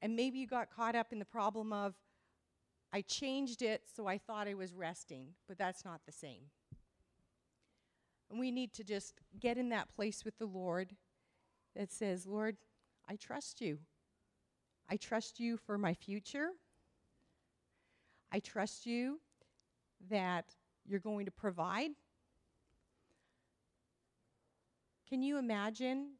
And 0.00 0.14
maybe 0.14 0.38
you 0.38 0.46
got 0.46 0.70
caught 0.70 0.94
up 0.94 1.12
in 1.12 1.18
the 1.18 1.24
problem 1.24 1.72
of 1.72 1.94
I 2.92 3.02
changed 3.02 3.62
it 3.62 3.82
so 3.94 4.06
I 4.06 4.18
thought 4.18 4.48
I 4.48 4.54
was 4.54 4.72
resting, 4.72 5.34
but 5.46 5.58
that's 5.58 5.84
not 5.84 6.00
the 6.06 6.12
same. 6.12 6.50
And 8.30 8.38
we 8.38 8.50
need 8.50 8.72
to 8.74 8.84
just 8.84 9.14
get 9.38 9.58
in 9.58 9.70
that 9.70 9.88
place 9.88 10.24
with 10.24 10.38
the 10.38 10.46
Lord 10.46 10.94
that 11.74 11.90
says, 11.90 12.26
Lord, 12.26 12.56
I 13.08 13.16
trust 13.16 13.60
you. 13.60 13.78
I 14.88 14.96
trust 14.96 15.40
you 15.40 15.56
for 15.56 15.76
my 15.76 15.94
future. 15.94 16.50
I 18.30 18.40
trust 18.40 18.86
you 18.86 19.20
that 20.10 20.54
you're 20.86 21.00
going 21.00 21.26
to 21.26 21.30
provide. 21.30 21.90
Can 25.08 25.22
you 25.22 25.38
imagine 25.38 26.12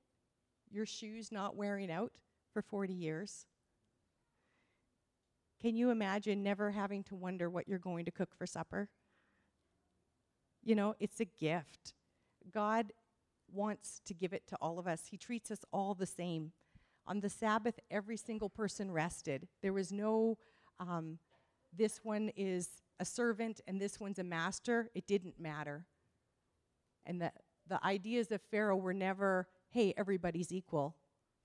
your 0.70 0.86
shoes 0.86 1.30
not 1.30 1.56
wearing 1.56 1.90
out 1.90 2.12
for 2.52 2.62
40 2.62 2.92
years? 2.92 3.46
Can 5.60 5.74
you 5.74 5.90
imagine 5.90 6.42
never 6.42 6.70
having 6.70 7.02
to 7.04 7.16
wonder 7.16 7.50
what 7.50 7.66
you're 7.68 7.78
going 7.78 8.04
to 8.04 8.10
cook 8.10 8.34
for 8.36 8.46
supper? 8.46 8.88
You 10.62 10.74
know, 10.74 10.94
it's 11.00 11.20
a 11.20 11.24
gift. 11.24 11.94
God 12.52 12.92
wants 13.52 14.00
to 14.06 14.14
give 14.14 14.32
it 14.32 14.46
to 14.48 14.56
all 14.60 14.78
of 14.78 14.86
us. 14.86 15.04
He 15.10 15.16
treats 15.16 15.50
us 15.50 15.64
all 15.72 15.94
the 15.94 16.06
same. 16.06 16.52
On 17.06 17.20
the 17.20 17.30
Sabbath, 17.30 17.80
every 17.90 18.16
single 18.16 18.50
person 18.50 18.90
rested. 18.90 19.48
There 19.62 19.72
was 19.72 19.92
no, 19.92 20.38
um, 20.78 21.18
this 21.76 22.00
one 22.02 22.30
is 22.36 22.68
a 23.00 23.04
servant 23.04 23.60
and 23.66 23.80
this 23.80 24.00
one's 24.00 24.18
a 24.18 24.24
master. 24.24 24.90
It 24.94 25.06
didn't 25.06 25.38
matter. 25.40 25.86
And 27.06 27.20
the, 27.20 27.32
the 27.66 27.84
ideas 27.84 28.30
of 28.32 28.40
Pharaoh 28.50 28.76
were 28.76 28.94
never, 28.94 29.48
hey, 29.70 29.94
everybody's 29.96 30.52
equal. 30.52 30.96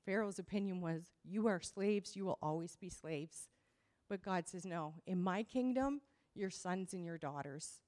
Pharaoh's 0.06 0.39
opinion 0.39 0.82
was, 0.82 1.04
you 1.24 1.47
are 1.47 1.62
slaves, 1.62 2.16
you 2.16 2.26
will 2.26 2.39
always 2.41 2.76
be 2.76 2.89
slaves. 2.89 3.47
But 4.10 4.22
God 4.22 4.47
says, 4.47 4.66
no, 4.66 4.95
in 5.08 5.22
my 5.22 5.43
kingdom, 5.43 6.01
your 6.36 6.49
sons 6.49 6.93
and 6.93 7.06
your 7.06 7.18
daughters. 7.18 7.82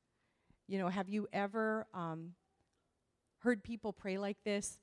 You 0.67 0.79
know, 0.79 0.87
have 0.87 1.09
you 1.09 1.27
ever 1.33 1.87
um, 1.93 2.33
heard 3.39 3.63
people 3.63 3.91
pray 3.91 4.17
like 4.17 4.37
this? 4.45 4.79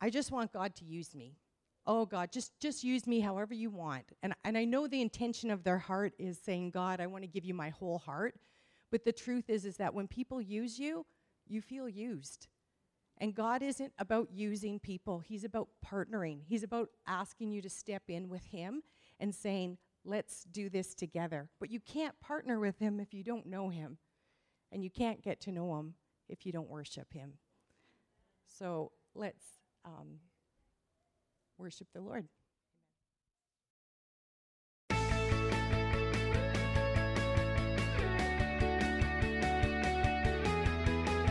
I 0.00 0.10
just 0.10 0.30
want 0.30 0.52
God 0.52 0.74
to 0.76 0.84
use 0.84 1.14
me. 1.14 1.36
Oh 1.86 2.04
God, 2.04 2.32
just 2.32 2.58
just 2.58 2.82
use 2.82 3.06
me 3.06 3.20
however 3.20 3.54
you 3.54 3.70
want. 3.70 4.12
And 4.22 4.34
and 4.44 4.58
I 4.58 4.64
know 4.64 4.86
the 4.86 5.00
intention 5.00 5.50
of 5.50 5.64
their 5.64 5.78
heart 5.78 6.14
is 6.18 6.38
saying, 6.38 6.70
God, 6.70 7.00
I 7.00 7.06
want 7.06 7.22
to 7.22 7.28
give 7.28 7.44
you 7.44 7.54
my 7.54 7.70
whole 7.70 7.98
heart. 7.98 8.34
But 8.90 9.04
the 9.04 9.12
truth 9.12 9.50
is 9.50 9.64
is 9.64 9.76
that 9.76 9.94
when 9.94 10.08
people 10.08 10.40
use 10.40 10.78
you, 10.78 11.06
you 11.46 11.60
feel 11.60 11.88
used. 11.88 12.48
And 13.18 13.34
God 13.34 13.62
isn't 13.62 13.92
about 13.98 14.28
using 14.30 14.78
people, 14.78 15.20
He's 15.20 15.44
about 15.44 15.68
partnering. 15.84 16.40
He's 16.46 16.62
about 16.62 16.90
asking 17.06 17.52
you 17.52 17.62
to 17.62 17.70
step 17.70 18.02
in 18.08 18.28
with 18.28 18.44
Him 18.46 18.82
and 19.18 19.34
saying, 19.34 19.78
let's 20.04 20.44
do 20.44 20.68
this 20.68 20.94
together. 20.94 21.48
But 21.58 21.70
you 21.70 21.80
can't 21.80 22.18
partner 22.20 22.60
with 22.60 22.78
Him 22.78 23.00
if 23.00 23.14
you 23.14 23.22
don't 23.22 23.46
know 23.46 23.68
Him. 23.70 23.98
And 24.70 24.82
you 24.84 24.90
can't 24.90 25.22
get 25.22 25.40
to 25.42 25.52
know 25.52 25.78
Him 25.78 25.94
if 26.28 26.44
you 26.44 26.52
don't 26.52 26.68
worship 26.68 27.12
Him. 27.12 27.34
So 28.46 28.92
let's 29.14 29.44
um, 29.84 30.18
worship 31.58 31.88
the 31.94 32.00
Lord. 32.00 32.26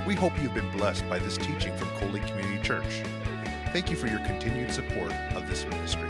We 0.06 0.14
hope 0.14 0.34
you've 0.42 0.54
been 0.54 0.70
blessed 0.72 1.10
by 1.10 1.18
this 1.18 1.36
teaching 1.36 1.76
from 1.78 1.90
Coley 1.98 2.20
Community 2.22 2.62
Church. 2.62 3.02
Thank 3.74 3.90
you 3.90 3.96
for 3.96 4.08
your 4.08 4.20
continued 4.20 4.72
support 4.72 5.12
of 5.34 5.50
this 5.50 5.66
ministry. 5.66 6.10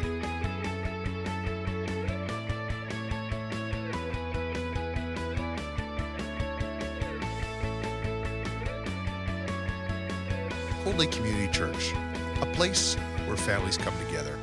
Coley 10.84 11.08
Community 11.08 11.52
Church, 11.52 11.94
a 12.42 12.46
place 12.48 12.98
where 13.26 13.38
families 13.38 13.78
come 13.78 13.94
together. 14.06 14.38